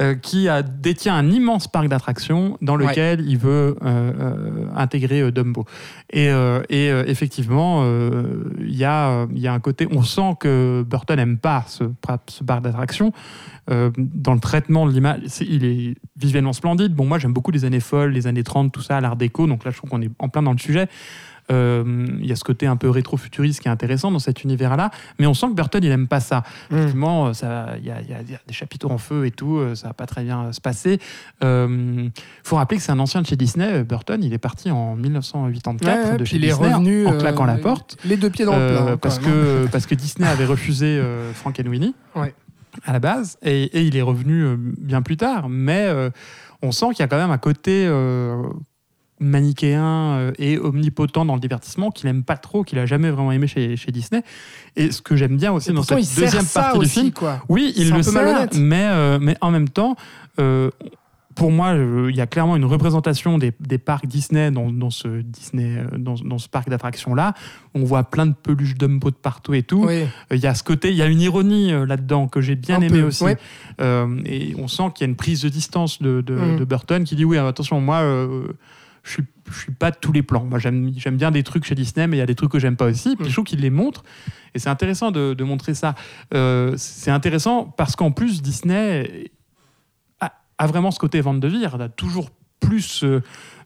euh, 0.00 0.14
qui 0.14 0.48
a, 0.48 0.62
détient 0.62 1.14
un 1.16 1.30
immense 1.30 1.68
parc 1.68 1.88
d'attractions 1.88 2.56
dans 2.62 2.76
Ouais. 2.78 2.86
lequel 2.86 3.24
il 3.26 3.38
veut 3.38 3.76
euh, 3.82 4.12
euh, 4.20 4.64
intégrer 4.76 5.20
euh, 5.22 5.32
Dumbo. 5.32 5.64
Et, 6.12 6.28
euh, 6.30 6.60
et, 6.68 6.90
euh, 6.90 7.02
effectivement, 7.06 7.80
euh, 7.82 8.44
il 8.60 8.76
y, 8.76 8.84
a, 8.84 9.26
il 9.34 9.38
y 9.40 9.48
a 9.48 9.52
un 9.52 9.58
côté, 9.60 9.88
on 9.90 10.02
sent 10.02 10.36
que 10.38 10.84
Burton 10.88 11.16
n'aime 11.16 11.38
pas 11.38 11.64
ce, 11.66 11.84
pra- 12.06 12.18
ce 12.28 12.44
parc 12.44 12.62
d'attractions. 12.62 13.12
Euh, 13.70 13.90
dans 13.96 14.34
le 14.34 14.40
traitement 14.40 14.86
l'image, 14.86 15.20
il 15.40 15.64
est 15.64 15.94
visuellement 16.16 16.52
splendide. 16.52 16.94
Bon, 16.94 17.04
moi, 17.04 17.18
j'aime 17.18 17.32
beaucoup 17.32 17.50
les 17.50 17.64
années 17.64 17.80
folles, 17.80 18.12
les 18.12 18.26
années 18.26 18.42
30, 18.44 18.72
tout 18.72 18.80
ça, 18.80 19.00
l'art 19.00 19.16
déco. 19.16 19.46
Donc 19.46 19.64
là, 19.64 19.70
je 19.70 19.76
trouve 19.76 19.90
qu'on 19.90 20.00
est 20.02 20.10
en 20.18 20.28
plein 20.28 20.42
dans 20.42 20.52
le 20.52 20.58
sujet. 20.58 20.88
Euh, 21.50 22.06
Il 22.20 22.26
y 22.26 22.32
a 22.32 22.36
ce 22.36 22.44
côté 22.44 22.66
un 22.66 22.76
peu 22.76 22.90
rétro-futuriste 22.90 23.60
qui 23.60 23.68
est 23.68 23.70
intéressant 23.70 24.10
dans 24.10 24.18
cet 24.18 24.44
univers-là, 24.44 24.90
mais 25.18 25.26
on 25.26 25.34
sent 25.34 25.46
que 25.48 25.54
Burton 25.54 25.82
il 25.82 25.90
aime 25.90 26.06
pas 26.08 26.20
ça. 26.20 26.42
Mm. 26.70 26.74
Effectivement, 26.76 27.32
ça- 27.34 27.74
il 27.78 27.84
y, 27.84 27.88
y 27.88 27.90
a 27.90 28.00
il 28.02 28.10
y 28.30 28.34
a 28.34 28.38
des 28.46 28.52
chapiteaux 28.54 28.90
en 28.90 28.98
feu 28.98 29.24
et 29.26 29.30
tout, 29.30 29.56
euh, 29.56 29.74
ça 29.74 29.88
va 29.88 29.94
pas 29.94 30.06
très 30.06 30.24
bien 30.24 30.44
euh, 30.44 30.52
se 30.52 30.60
passer. 30.60 30.98
Il 31.42 32.10
faut 32.44 32.56
rappeler 32.56 32.76
que 32.78 32.82
c'est 32.82 32.92
un 32.92 32.98
ancien 32.98 33.22
de 33.22 33.26
chez 33.26 33.36
Disney. 33.36 33.68
euh, 33.72 33.84
Burton, 33.84 34.22
il 34.22 34.32
est 34.32 34.38
parti 34.38 34.70
en 34.70 34.94
1984 34.96 36.04
Ouais, 36.04 36.10
ouais, 36.12 36.16
de 36.18 36.24
chez 36.24 36.36
il 36.36 36.44
est 36.44 36.48
Disney 36.48 36.72
revenu 36.74 37.06
en 37.06 37.18
claquant 37.18 37.44
euh, 37.44 37.46
la 37.48 37.56
porte. 37.56 37.96
Les 38.04 38.16
deux 38.16 38.30
pieds 38.30 38.44
dans 38.44 38.52
Euh, 38.54 38.78
le 38.80 38.84
plat. 38.86 38.96
parce, 38.98 39.18
hein. 39.18 39.22
que, 39.24 39.66
parce 39.70 39.86
que 39.86 39.94
Disney 39.94 40.28
avait 40.28 40.44
refusé 40.44 40.86
euh, 40.98 41.32
Frank 41.32 41.58
and 41.64 41.68
Winnie 41.68 41.94
Ouais. 42.14 42.34
à 42.84 42.92
la 42.92 42.98
base, 43.00 43.38
et, 43.42 43.64
et 43.64 43.82
il 43.82 43.96
est 43.96 44.02
revenu 44.02 44.42
euh, 44.44 44.56
bien 44.58 45.02
plus 45.02 45.16
tard. 45.16 45.48
Mais 45.48 45.84
euh, 45.86 46.10
on 46.62 46.72
sent 46.72 46.86
qu'il 46.90 47.00
y 47.00 47.02
a 47.02 47.08
quand 47.08 47.16
même 47.18 47.30
un 47.30 47.38
côté 47.38 47.86
euh, 47.86 48.42
manichéen 49.20 49.82
euh, 49.84 50.32
et 50.38 50.58
omnipotent 50.58 51.24
dans 51.24 51.34
le 51.34 51.40
divertissement 51.40 51.90
qu'il 51.90 52.08
aime 52.08 52.22
pas 52.22 52.36
trop, 52.36 52.62
qu'il 52.64 52.78
a 52.78 52.86
jamais 52.86 53.10
vraiment 53.10 53.32
aimé 53.32 53.46
chez, 53.46 53.76
chez 53.76 53.90
Disney. 53.92 54.22
Et 54.76 54.90
ce 54.92 55.02
que 55.02 55.16
j'aime 55.16 55.36
bien 55.36 55.52
aussi 55.52 55.70
Et 55.70 55.72
dans 55.72 55.82
il 55.82 56.04
cette 56.04 56.22
deuxième 56.24 56.44
partie 56.46 56.78
du 56.78 56.84
aussi, 56.84 57.00
film, 57.00 57.12
quoi. 57.12 57.42
oui, 57.48 57.72
il 57.76 57.90
le 57.92 58.02
sert, 58.02 58.12
malhonnête. 58.14 58.56
mais, 58.56 58.84
euh, 58.84 59.18
mais 59.20 59.36
en 59.40 59.50
même 59.50 59.68
temps, 59.68 59.96
euh, 60.38 60.70
pour 61.34 61.52
moi, 61.52 61.74
il 62.08 62.16
y 62.16 62.20
a 62.20 62.26
clairement 62.26 62.56
une 62.56 62.64
représentation 62.64 63.38
des, 63.38 63.52
des 63.60 63.78
parcs 63.78 64.06
Disney 64.06 64.50
dans, 64.50 64.72
dans 64.72 64.90
ce 64.90 65.06
Disney, 65.22 65.80
dans, 65.96 66.14
dans 66.16 66.38
ce 66.38 66.48
parc 66.48 66.68
d'attractions 66.68 67.14
là. 67.14 67.32
On 67.74 67.84
voit 67.84 68.02
plein 68.02 68.26
de 68.26 68.34
peluches 68.34 68.74
Dumbo 68.74 69.10
de 69.10 69.14
partout 69.14 69.54
et 69.54 69.62
tout. 69.62 69.84
Oui. 69.86 70.02
Il 70.32 70.38
y 70.40 70.48
a 70.48 70.54
ce 70.56 70.64
côté, 70.64 70.90
il 70.90 70.96
y 70.96 71.02
a 71.02 71.06
une 71.06 71.20
ironie 71.20 71.70
là-dedans 71.86 72.26
que 72.26 72.40
j'ai 72.40 72.56
bien 72.56 72.78
Un 72.78 72.80
aimé 72.80 73.02
peu, 73.02 73.06
aussi. 73.06 73.24
Euh, 73.80 74.20
et 74.26 74.56
on 74.58 74.66
sent 74.66 74.90
qu'il 74.96 75.04
y 75.06 75.08
a 75.08 75.10
une 75.10 75.14
prise 75.16 75.42
de 75.42 75.48
distance 75.48 76.02
de, 76.02 76.22
de, 76.22 76.34
Mhm. 76.34 76.58
de 76.58 76.64
Burton 76.64 77.04
qui 77.04 77.14
dit 77.14 77.24
oui, 77.24 77.38
attention, 77.38 77.80
moi, 77.80 78.00
je 79.02 79.10
suis, 79.10 79.24
je 79.50 79.58
suis 79.58 79.72
pas 79.72 79.90
de 79.90 79.96
tous 80.00 80.12
les 80.12 80.22
plans. 80.22 80.44
Moi, 80.44 80.58
j'aime 80.58 81.16
bien 81.16 81.30
des 81.30 81.42
trucs 81.42 81.64
chez 81.64 81.74
Disney, 81.74 82.06
mais 82.06 82.16
il 82.16 82.20
y 82.20 82.22
a 82.22 82.26
des 82.26 82.34
trucs 82.34 82.52
que 82.52 82.58
j'aime 82.58 82.76
pas 82.76 82.86
aussi. 82.86 83.16
Puis 83.16 83.28
je 83.28 83.32
trouve 83.32 83.44
qu'il 83.44 83.60
les 83.60 83.70
montre. 83.70 84.02
Et 84.54 84.58
c'est 84.58 84.68
intéressant 84.68 85.10
de, 85.10 85.34
de 85.34 85.44
montrer 85.44 85.74
ça. 85.74 85.94
Euh, 86.34 86.74
c'est 86.76 87.10
intéressant 87.10 87.64
parce 87.64 87.96
qu'en 87.96 88.10
plus, 88.10 88.42
Disney 88.42 89.30
a, 90.20 90.32
a 90.58 90.66
vraiment 90.66 90.90
ce 90.90 90.98
côté 90.98 91.20
vente 91.20 91.40
de 91.40 91.48
vire. 91.48 91.80
a 91.80 91.88
toujours 91.88 92.30
plus 92.60 93.04
euh, 93.04 93.22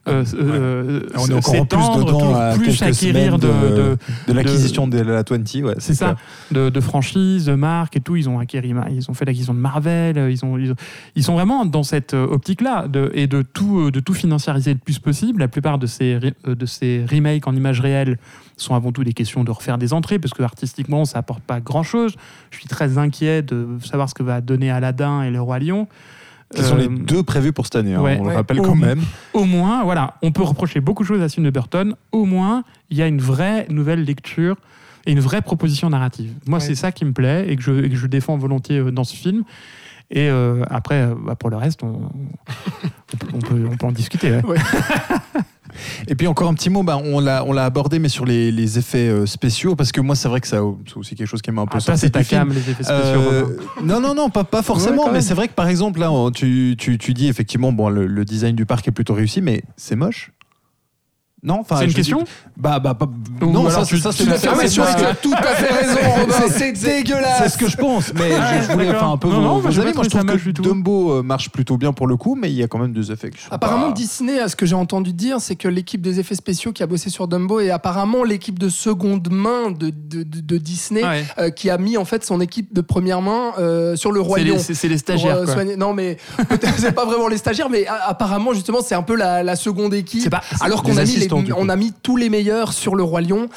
euh, 0.09 0.25
euh, 0.35 1.01
On 1.17 1.27
est 1.29 1.33
encore 1.35 1.55
en 1.61 1.65
plus 1.65 2.05
dedans 2.05 2.35
à 2.35 2.55
plus 2.57 2.77
quelques 2.79 2.83
acquérir 2.83 3.38
de, 3.38 3.47
de- 3.47 3.77
de, 3.77 3.97
De 4.29 4.33
l'acquisition 4.33 4.88
de 4.88 4.99
la 4.99 5.23
20, 5.23 5.55
ouais. 5.65 5.75
c'est 5.79 5.95
ça, 5.95 6.17
de, 6.51 6.71
de 6.71 6.81
franchises, 6.81 7.47
de 7.47 7.55
marques 7.55 7.97
et 7.97 8.01
tout. 8.01 8.17
Ils 8.17 8.29
ont 8.29 8.38
acquéri, 8.41 8.75
ils 8.91 9.11
ont 9.11 9.15
fait 9.15 9.25
l'acquisition 9.25 9.55
de 9.55 9.61
Marvel. 9.61 10.19
euh, 10.19 10.31
Ils 10.31 10.45
ont, 10.45 10.59
ils, 10.59 10.73
ont- 10.73 10.77
ils 11.15 11.23
sont 11.23 11.35
vraiment 11.35 11.65
dans 11.65 11.85
cette 11.85 12.15
euh, 12.15 12.27
optique-là 12.27 12.88
de, 12.88 13.11
et 13.15 13.27
de 13.29 13.43
tout, 13.43 13.79
euh, 13.79 13.91
de 13.93 14.01
tout 14.01 14.15
financiariser 14.15 14.73
le 14.73 14.81
plus 14.81 14.99
possible. 14.99 15.41
La 15.41 15.49
plupart 15.49 15.79
de 15.79 15.87
ces, 15.87 16.19
euh, 16.47 16.55
de 16.55 16.67
ces 16.67 17.05
remakes 17.09 17.47
en 17.47 17.55
images 17.55 17.81
réelles 17.81 18.19
sont 18.57 18.75
avant 18.75 18.91
tout 18.93 19.05
des 19.05 19.12
questions 19.12 19.45
de 19.45 19.51
refaire 19.51 19.79
des 19.79 19.93
entrées 19.93 20.19
parce 20.19 20.35
que 20.35 20.43
artistiquement, 20.43 21.05
ça 21.05 21.19
apporte 21.19 21.43
pas 21.43 21.61
grand-chose. 21.61 22.15
Je 22.51 22.59
suis 22.59 22.67
très 22.69 22.99
inquiet 22.99 23.43
de 23.43 23.67
savoir 23.85 24.09
ce 24.09 24.15
que 24.15 24.23
va 24.23 24.41
donner 24.41 24.71
Aladdin 24.71 25.23
et 25.23 25.31
le 25.31 25.41
Roi 25.41 25.59
Lion. 25.61 25.87
Qui 26.55 26.62
sont 26.62 26.77
les 26.77 26.87
Euh, 26.87 26.88
deux 26.88 27.23
prévus 27.23 27.53
pour 27.53 27.67
cette 27.67 27.77
année, 27.77 27.95
hein, 27.95 28.01
ouais. 28.03 28.17
on 28.21 28.25
le 28.25 28.29
Ouais. 28.31 28.35
rappelle 28.37 28.59
quand 28.61 28.75
même. 28.75 29.01
au 29.33 29.45
moins, 29.45 29.85
voilà, 29.85 30.15
on 30.23 30.33
peut 30.33 30.43
reprocher 30.43 30.81
beaucoup 30.81 31.03
de 31.03 31.09
choses 31.09 31.21
à 31.23 31.29
de 31.43 31.51
Burton. 31.51 31.95
Au 32.12 32.25
moins, 32.25 32.65
il 32.91 32.97
y 32.97 33.03
a 33.03 33.07
une 33.07 33.21
vraie 33.21 33.67
nouvelle 33.71 34.05
lecture 34.05 34.57
et 35.07 35.12
une 35.12 35.21
vraie 35.21 35.43
proposition 35.43 35.88
narrative. 35.91 36.33
Moi, 36.47 36.59
Ouais. 36.59 36.65
c'est 36.65 36.75
ça 36.75 36.93
qui 36.93 37.05
me 37.05 37.12
plaît 37.12 37.47
et 37.49 37.57
que 37.57 37.62
je, 37.62 37.85
et 37.85 37.88
que 37.88 37.97
je 37.97 38.07
défends 38.07 38.37
volontiers 38.37 38.79
euh, 38.79 38.91
dans 38.93 39.05
ce 39.05 39.17
film. 39.17 39.43
Et 40.14 40.29
euh, 40.29 40.62
après, 40.70 41.09
bah, 41.25 41.35
pour 41.35 41.48
le 41.51 41.57
reste, 41.57 41.83
on, 41.83 42.03
on 43.12 43.16
peut, 43.16 43.27
on, 43.35 43.38
peut, 43.38 43.68
on 43.72 43.77
peut 43.77 43.87
en 43.87 43.92
discuter. 43.92 44.31
ouais. 44.44 44.59
Et 46.07 46.14
puis 46.14 46.27
encore 46.27 46.48
un 46.48 46.55
petit 46.55 46.68
mot, 46.68 46.83
bah, 46.83 46.98
on 47.03 47.18
l'a 47.20 47.64
abordé, 47.64 47.98
mais 47.98 48.11
sur 48.11 48.27
les, 48.27 48.53
les 48.53 48.79
effets 48.79 49.09
euh, 49.09 49.25
spéciaux, 49.25 49.75
parce 49.75 49.90
que 49.90 50.03
moi 50.03 50.14
c'est 50.14 50.29
vrai 50.29 50.40
que 50.42 50.46
ça 50.46 50.59
c'est 50.87 50.96
aussi 50.98 51.14
quelque 51.14 51.27
chose 51.27 51.40
qui 51.40 51.51
m'a 51.51 51.62
un 51.62 51.66
peu 51.66 51.79
Ah, 51.79 51.81
ça, 51.81 51.87
sorti 51.96 52.01
c'est 52.01 52.11
ta 52.11 52.22
film. 52.22 52.40
cam, 52.42 52.53
les 52.53 52.59
effets 52.61 52.85
spéciaux. 52.85 52.94
Euh, 52.94 53.57
non, 53.83 53.98
non, 53.98 54.14
non, 54.14 54.29
pas, 54.29 54.44
forcément, 54.62 55.11
mais 55.11 55.22
c'est 55.22 55.33
vrai 55.33 55.48
que 55.48 55.55
par 55.55 55.68
exemple, 55.68 55.98
là, 55.98 56.11
tu, 56.35 56.75
tu, 56.79 56.98
tu 56.98 57.14
dis 57.14 57.27
effectivement, 57.29 57.72
bon, 57.72 57.88
le, 57.88 58.07
le 58.07 58.25
design 58.27 58.55
du 58.55 58.66
parc 58.66 58.87
est 58.88 58.92
plutôt 58.92 59.14
réussi, 59.14 59.40
mais 59.40 59.62
c'est 59.79 59.96
moche. 59.96 60.31
Non, 61.44 61.59
enfin, 61.61 61.78
C'est 61.78 61.85
une 61.87 61.90
je 61.90 61.96
question 61.96 62.18
dis- 62.18 62.31
Bah, 62.57 62.78
bah, 62.78 62.96
Ou 63.40 63.46
non, 63.46 63.66
alors 63.66 63.72
ça, 63.72 63.85
tu- 63.85 63.98
ça, 63.98 64.12
c'est 64.12 64.28
affirmation. 64.31 64.85
de- 64.85 64.96
tu 64.96 65.05
as 65.05 65.14
tout 65.16 65.35
à 65.37 65.42
fait 65.57 65.74
raison, 65.74 65.98
Robin. 66.20 66.35
C'est 66.48 66.70
dégueulasse. 66.72 67.42
C'est 67.42 67.48
ce 67.48 67.59
que 67.59 67.68
je 67.68 67.76
pense, 67.76 68.14
mais 68.14 68.31
je, 68.31 68.66
je 68.68 68.72
voulais 68.72 68.88
un 68.90 69.16
peu 69.16 69.26
Non, 69.28 69.35
vos, 69.35 69.40
non, 69.40 69.50
avis. 69.57 69.62
pas 69.76 69.92
Moi, 69.92 70.05
je 70.05 70.09
trouve 70.11 70.24
que. 70.24 70.62
Dumbo 70.62 71.14
euh, 71.14 71.22
marche 71.24 71.50
plutôt 71.50 71.76
bien 71.76 71.92
pour 71.92 72.07
le 72.07 72.16
coup, 72.16 72.37
mais 72.40 72.48
il 72.48 72.55
y 72.57 72.62
a 72.62 72.68
quand 72.68 72.78
même 72.78 72.92
des 72.92 73.11
effets 73.11 73.31
qui 73.31 73.42
sont 73.42 73.50
Apparemment, 73.50 73.88
pas- 73.88 73.92
Disney, 73.94 74.38
à 74.38 74.46
ce 74.48 74.55
que 74.55 74.66
j'ai 74.66 74.76
entendu 74.76 75.12
dire, 75.12 75.40
c'est 75.40 75.57
que 75.57 75.66
l'équipe 75.66 76.00
des 76.00 76.20
effets 76.20 76.37
spéciaux 76.37 76.70
qui 76.70 76.85
a 76.85 76.87
bossé 76.87 77.11
sur 77.11 77.26
Dumbo 77.26 77.59
est 77.59 77.70
apparemment 77.70 78.22
l'équipe 78.22 78.61
de 78.61 78.68
seconde 78.68 79.28
main 79.33 79.72
de, 79.72 79.90
de, 79.90 80.22
de- 80.22 80.40
de 80.40 80.59
Disney 80.59 81.02
Ouais. 81.02 81.24
euh, 81.38 81.50
qui 81.50 81.70
a 81.70 81.76
mis 81.78 81.96
en 81.96 82.05
fait 82.05 82.24
son 82.24 82.40
équipe 82.40 82.72
de 82.72 82.83
première 82.83 83.20
main 83.20 83.50
euh, 83.59 83.96
sur 83.96 84.12
le 84.12 84.20
Roi 84.20 84.38
C'est 84.38 84.44
Lion. 84.44 84.55
les, 84.55 84.74
c'est- 84.74 84.87
les 84.87 84.94
pour, 84.94 85.00
stagiaires. 85.00 85.37
euh, 85.38 85.46
quoi. 85.46 85.64
Non, 85.76 85.92
mais 85.92 86.18
peut-être 86.48 86.78
c'est 86.78 86.92
pas 86.92 87.05
vraiment 87.05 87.26
les 87.26 87.37
stagiaires, 87.38 87.68
mais 87.68 87.85
apparemment 88.07 88.52
justement 88.52 88.78
c'est 88.81 88.94
un 88.94 89.02
peu 89.02 89.16
la, 89.16 89.42
la 89.42 89.57
seconde 89.57 89.92
équipe. 89.92 90.20
C'est 90.22 90.31
pas- 90.31 90.42
Alors 90.61 90.85
qu'on 90.85 90.96
a 90.96 91.02
mis 91.05 91.16
les- 91.16 91.32
assistants, 91.33 91.42
du 91.42 91.53
coup. 91.53 91.59
on 91.61 91.68
a 91.68 91.77
mis 91.77 91.92
tous 91.92 92.16
les 92.16 92.29
meilleurs 92.29 92.73
sur 92.73 92.95
le 92.95 93.03
Roi 93.03 93.21
Lion. 93.21 93.49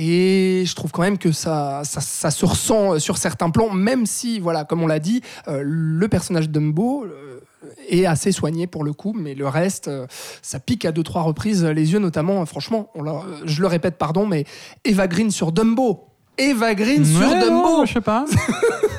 Et 0.00 0.62
je 0.64 0.74
trouve 0.76 0.92
quand 0.92 1.02
même 1.02 1.18
que 1.18 1.32
ça, 1.32 1.82
ça, 1.84 2.00
ça 2.00 2.30
se 2.30 2.46
ressent 2.46 2.94
euh, 2.94 2.98
sur 3.00 3.18
certains 3.18 3.50
plans, 3.50 3.70
même 3.70 4.06
si, 4.06 4.38
voilà, 4.38 4.64
comme 4.64 4.80
on 4.80 4.86
l'a 4.86 5.00
dit, 5.00 5.22
euh, 5.48 5.60
le 5.64 6.06
personnage 6.06 6.48
de 6.48 6.52
Dumbo 6.52 7.04
euh, 7.04 7.40
est 7.88 8.06
assez 8.06 8.30
soigné 8.30 8.68
pour 8.68 8.84
le 8.84 8.92
coup, 8.92 9.12
mais 9.12 9.34
le 9.34 9.48
reste, 9.48 9.88
euh, 9.88 10.06
ça 10.40 10.60
pique 10.60 10.84
à 10.84 10.92
deux 10.92 11.02
trois 11.02 11.22
reprises 11.22 11.64
les 11.64 11.92
yeux, 11.92 11.98
notamment. 11.98 12.46
franchement, 12.46 12.90
on 12.94 13.02
je 13.44 13.60
le 13.60 13.66
répète, 13.66 13.98
pardon, 13.98 14.24
mais 14.24 14.44
Eva 14.84 15.08
Green 15.08 15.32
sur 15.32 15.50
Dumbo. 15.50 16.04
Eva 16.38 16.74
Green 16.76 17.04
sur 17.04 17.28
Dumbo. 17.28 17.78
non, 17.78 17.84
je 17.84 17.94
sais 17.94 18.00
pas. 18.00 18.24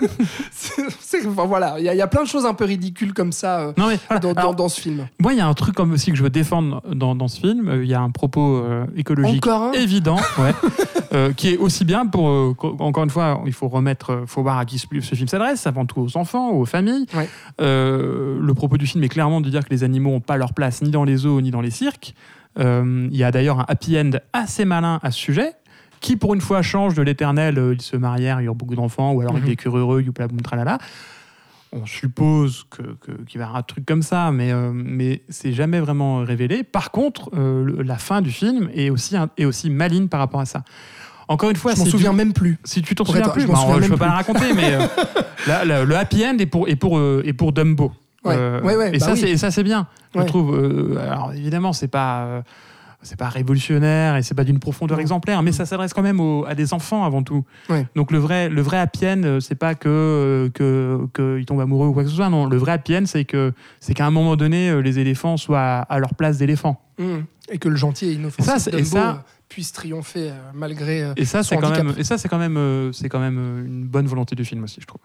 Enfin, 1.27 1.45
voilà, 1.45 1.75
il 1.79 1.85
y, 1.85 1.89
a- 1.89 1.93
il 1.93 1.97
y 1.97 2.01
a 2.01 2.07
plein 2.07 2.23
de 2.23 2.27
choses 2.27 2.45
un 2.45 2.53
peu 2.53 2.65
ridicules 2.65 3.13
comme 3.13 3.31
ça 3.31 3.59
euh, 3.59 3.73
Non, 3.77 3.87
mais 3.87 3.99
voilà. 4.07 4.19
dans, 4.19 4.33
dans- 4.33 4.39
Alors, 4.39 4.55
dans 4.55 4.69
ce 4.69 4.79
film. 4.81 5.07
Moi, 5.19 5.33
il 5.33 5.37
y 5.37 5.41
a 5.41 5.47
un 5.47 5.53
truc 5.53 5.75
comme 5.75 5.91
aussi 5.93 6.11
que 6.11 6.17
je 6.17 6.23
veux 6.23 6.29
défendre 6.29 6.81
dans, 6.93 7.15
dans 7.15 7.27
ce 7.27 7.39
film. 7.39 7.67
Euh, 7.67 7.83
Il 7.83 7.89
y 7.89 7.93
a 7.93 8.01
un 8.01 8.09
propos 8.11 8.57
euh, 8.57 8.85
écologique 8.95 9.45
un? 9.47 9.71
évident, 9.73 10.17
ouais, 10.39 10.53
euh, 11.13 11.33
qui 11.33 11.49
est 11.49 11.57
aussi 11.57 11.85
bien 11.85 12.05
pour. 12.05 12.55
co- 12.57 12.75
encore 12.79 13.03
une 13.03 13.09
fois, 13.09 13.41
il 13.45 13.53
faut 13.53 13.67
remettre, 13.67 14.23
faut 14.27 14.41
voir 14.41 14.57
à 14.57 14.65
qui 14.65 14.77
ce, 14.79 14.87
ce 15.01 15.15
film 15.15 15.27
s'adresse, 15.27 15.67
avant 15.67 15.85
tout 15.85 16.01
aux 16.01 16.17
enfants, 16.17 16.49
aux 16.51 16.65
familles. 16.65 17.05
Ouais. 17.15 17.27
Le 17.59 18.51
propos 18.53 18.77
du 18.77 18.87
film 18.87 19.03
est 19.03 19.09
clairement 19.09 19.41
de 19.41 19.49
dire 19.49 19.63
que 19.63 19.69
les 19.69 19.83
animaux 19.83 20.11
n'ont 20.11 20.19
pas 20.19 20.37
leur 20.37 20.53
place 20.53 20.81
ni 20.81 20.89
dans 20.91 21.03
les 21.03 21.17
zoos 21.17 21.41
ni 21.41 21.51
dans 21.51 21.61
les 21.61 21.71
cirques. 21.71 22.13
Il 22.57 23.09
y 23.15 23.23
a 23.23 23.31
d'ailleurs 23.31 23.59
un 23.59 23.65
happy 23.67 23.97
end 23.99 24.11
assez 24.33 24.65
malin 24.65 24.99
à 25.03 25.11
ce 25.11 25.19
sujet. 25.19 25.53
Qui 26.01 26.15
pour 26.15 26.33
une 26.33 26.41
fois 26.41 26.61
change 26.61 26.93
de 26.95 27.01
l'éternel, 27.01 27.57
euh, 27.57 27.73
ils 27.73 27.81
se 27.81 27.97
marièrent, 27.97 28.41
ils 28.41 28.45
eurent 28.45 28.55
beaucoup 28.55 28.75
d'enfants, 28.75 29.11
ou 29.13 29.21
alors 29.21 29.37
ils 29.37 29.41
Mhm. 29.43 29.47
vécurent 29.49 29.77
heureux, 29.77 30.01
youpla 30.01 30.27
boum 30.27 30.41
tralala 30.41 30.77
on 31.71 31.85
suppose 31.85 32.65
que- 32.71 32.81
que- 32.81 33.23
qu'il 33.27 33.37
va 33.37 33.43
y 33.43 33.47
avoir 33.47 33.57
un 33.57 33.61
truc 33.61 33.85
comme 33.85 34.01
ça, 34.01 34.31
mais, 34.31 34.51
euh, 34.51 34.71
mais 34.73 35.21
c'est 35.29 35.53
jamais 35.53 35.79
vraiment 35.79 36.23
révélé. 36.25 36.63
Par 36.63 36.89
contre, 36.89 37.29
euh, 37.37 37.83
la 37.83 37.97
fin 37.99 38.23
du 38.23 38.31
film 38.31 38.71
est 38.73 38.89
aussi, 38.89 39.15
est 39.37 39.45
aussi 39.45 39.69
maligne 39.69 40.07
par 40.07 40.19
rapport 40.19 40.39
à 40.39 40.45
ça. 40.45 40.63
Encore 41.27 41.51
une 41.51 41.55
fois, 41.57 41.73
Je 41.75 41.79
m'en 41.79 41.85
si 41.85 41.91
souviens 41.91 42.09
tu- 42.09 42.15
même 42.15 42.33
plus. 42.33 42.57
Si 42.63 42.81
tu 42.81 42.95
t'en 42.95 43.05
souviens 43.05 43.29
plus, 43.29 43.43
je 43.43 43.47
m'en 43.47 43.53
bah, 43.53 43.87
peux 43.87 43.97
pas 43.97 44.07
la 44.07 44.13
raconter, 44.13 44.51
mais 44.55 44.73
euh, 44.73 44.79
le, 45.63 45.85
le 45.85 45.95
happy 45.95 46.25
end 46.25 46.37
est 46.39 46.47
pour, 46.47 46.67
est 46.67 46.75
pour, 46.75 46.99
est 46.99 47.33
pour 47.33 47.51
Dumbo. 47.53 47.91
Ouais, 48.25 48.35
ouais, 48.63 48.75
ouais, 48.75 48.89
et, 48.89 48.91
bah 48.97 49.05
ça, 49.05 49.13
oui. 49.13 49.19
c'est, 49.19 49.29
et 49.29 49.37
ça, 49.37 49.51
c'est 49.51 49.61
bien. 49.63 49.85
Je 50.15 50.21
trouve. 50.21 50.97
alors, 50.99 51.33
évidemment, 51.33 51.71
c'est 51.71 51.87
pas. 51.87 52.41
C'est 53.01 53.17
pas 53.17 53.29
révolutionnaire 53.29 54.17
et 54.17 54.23
c'est 54.23 54.33
pas 54.35 54.43
d'une 54.43 54.59
profondeur 54.59 54.97
Non. 54.97 55.01
exemplaire, 55.01 55.41
mais 55.41 55.51
ça 55.53 55.65
s'adresse 55.65 55.93
quand 55.93 56.01
même 56.01 56.19
aux- 56.19 56.45
à 56.45 56.53
des 56.55 56.73
enfants 56.73 57.05
avant 57.05 57.23
tout. 57.23 57.45
Ouais. 57.69 57.87
Donc 57.95 58.11
le 58.11 58.17
vrai, 58.17 58.49
le 58.49 58.61
vrai 58.61 58.77
happy 58.77 59.05
end, 59.07 59.21
euh, 59.23 59.39
c'est 59.39 59.55
pas 59.55 59.73
que 59.75 59.87
euh, 59.89 60.49
que 60.49 61.07
qu'ils 61.37 61.45
tombent 61.45 61.61
amoureux 61.61 61.87
ou 61.87 61.93
quoi 61.93 62.03
que 62.03 62.09
ce 62.09 62.15
soit. 62.15 62.29
Non, 62.29 62.45
le 62.45 62.57
vrai 62.57 62.73
happy 62.73 62.97
end, 62.97 63.03
c'est 63.05 63.25
que 63.25 63.53
c'est 63.79 63.93
qu'à 63.93 64.05
un 64.05 64.11
moment 64.11 64.35
donné, 64.35 64.69
euh, 64.69 64.81
les 64.81 64.99
éléphants 64.99 65.37
soient 65.37 65.59
à, 65.61 65.79
à 65.81 65.99
leur 65.99 66.13
place 66.15 66.37
d'éléphants. 66.37 66.81
Mm. 66.97 67.19
Et 67.51 67.57
que 67.57 67.69
le 67.69 67.75
gentil 67.77 68.07
et 68.07 68.13
inoffensif 68.13 68.53
Et 68.55 68.59
ça, 68.59 68.77
et 68.77 68.83
ça- 68.83 69.23
puisse 69.47 69.71
triompher 69.71 70.31
malgré. 70.53 71.11
Et 71.17 71.25
ça, 71.25 71.41
c'est 71.41 71.57
quand 71.57 71.71
même, 71.71 71.93
et 71.97 72.03
ça, 72.03 72.17
c'est 72.19 72.27
quand 72.29 72.37
même, 72.37 72.91
c'est 72.93 73.09
quand 73.09 73.19
même 73.19 73.63
une 73.65 73.85
bonne 73.87 74.05
volonté 74.05 74.35
du 74.35 74.45
film 74.45 74.63
aussi, 74.65 74.79
je 74.79 74.85
trouve. 74.85 75.01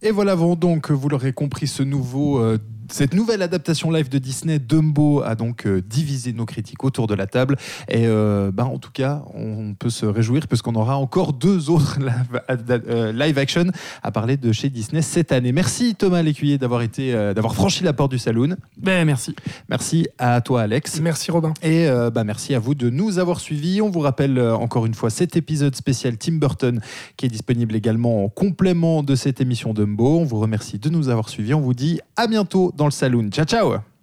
Et 0.00 0.10
voilà 0.10 0.36
donc, 0.36 0.90
vous 0.90 1.08
l'aurez 1.08 1.32
compris, 1.32 1.66
ce 1.66 1.82
nouveau, 1.82 2.38
euh, 2.38 2.58
cette 2.90 3.14
nouvelle 3.14 3.42
adaptation 3.42 3.90
live 3.90 4.08
de 4.08 4.18
Disney, 4.18 4.58
Dumbo, 4.58 5.22
a 5.22 5.34
donc 5.34 5.66
euh, 5.66 5.82
divisé 5.82 6.32
nos 6.32 6.46
critiques 6.46 6.84
autour 6.84 7.06
de 7.06 7.14
la 7.14 7.26
table. 7.26 7.56
Et 7.88 8.06
euh, 8.06 8.50
bah, 8.52 8.64
en 8.64 8.78
tout 8.78 8.90
cas, 8.92 9.22
on 9.34 9.74
peut 9.74 9.90
se 9.90 10.06
réjouir 10.06 10.46
puisqu'on 10.48 10.74
aura 10.74 10.96
encore 10.96 11.32
deux 11.32 11.70
autres 11.70 11.98
live, 12.00 12.40
euh, 12.88 13.12
live 13.12 13.38
action 13.38 13.66
à 14.02 14.10
parler 14.10 14.36
de 14.36 14.52
chez 14.52 14.70
Disney 14.70 15.02
cette 15.02 15.32
année. 15.32 15.52
Merci 15.52 15.94
Thomas 15.94 16.22
Lécuyer 16.22 16.58
d'avoir 16.58 16.82
été, 16.82 17.14
euh, 17.14 17.34
d'avoir 17.34 17.54
franchi 17.54 17.84
la 17.84 17.92
porte 17.92 18.10
du 18.10 18.18
saloon. 18.18 18.56
Ben 18.76 19.04
merci. 19.04 19.34
Merci 19.68 20.06
à 20.18 20.40
toi 20.40 20.62
Alex. 20.62 21.00
Merci 21.00 21.30
Robin. 21.30 21.54
Et 21.62 21.88
euh, 21.88 22.10
bah, 22.10 22.24
merci 22.24 22.54
à 22.54 22.58
vous 22.58 22.74
de 22.74 22.90
nous 22.90 23.18
avoir 23.18 23.40
suivis. 23.40 23.80
On 23.80 23.90
vous 23.90 24.00
rappelle 24.00 24.38
euh, 24.38 24.54
encore 24.56 24.86
une 24.86 24.94
fois 24.94 25.10
cet 25.10 25.36
épisode 25.36 25.74
spécial 25.74 26.16
Tim 26.16 26.34
Burton 26.34 26.80
qui 27.16 27.26
est 27.26 27.28
disponible 27.28 27.74
également 27.74 28.24
en 28.24 28.28
complément 28.28 29.02
de 29.02 29.14
cette 29.14 29.40
émission 29.40 29.74
Dumbo. 29.74 30.18
On 30.18 30.24
vous 30.24 30.38
remercie 30.38 30.78
de 30.78 30.88
nous 30.88 31.08
avoir 31.08 31.28
suivis. 31.28 31.54
On 31.54 31.60
vous 31.60 31.74
dit 31.74 32.00
à 32.16 32.26
bientôt 32.26 32.72
dans 32.74 32.86
le 32.86 32.90
saloon. 32.90 33.30
Ciao 33.30 33.44
ciao 33.44 33.93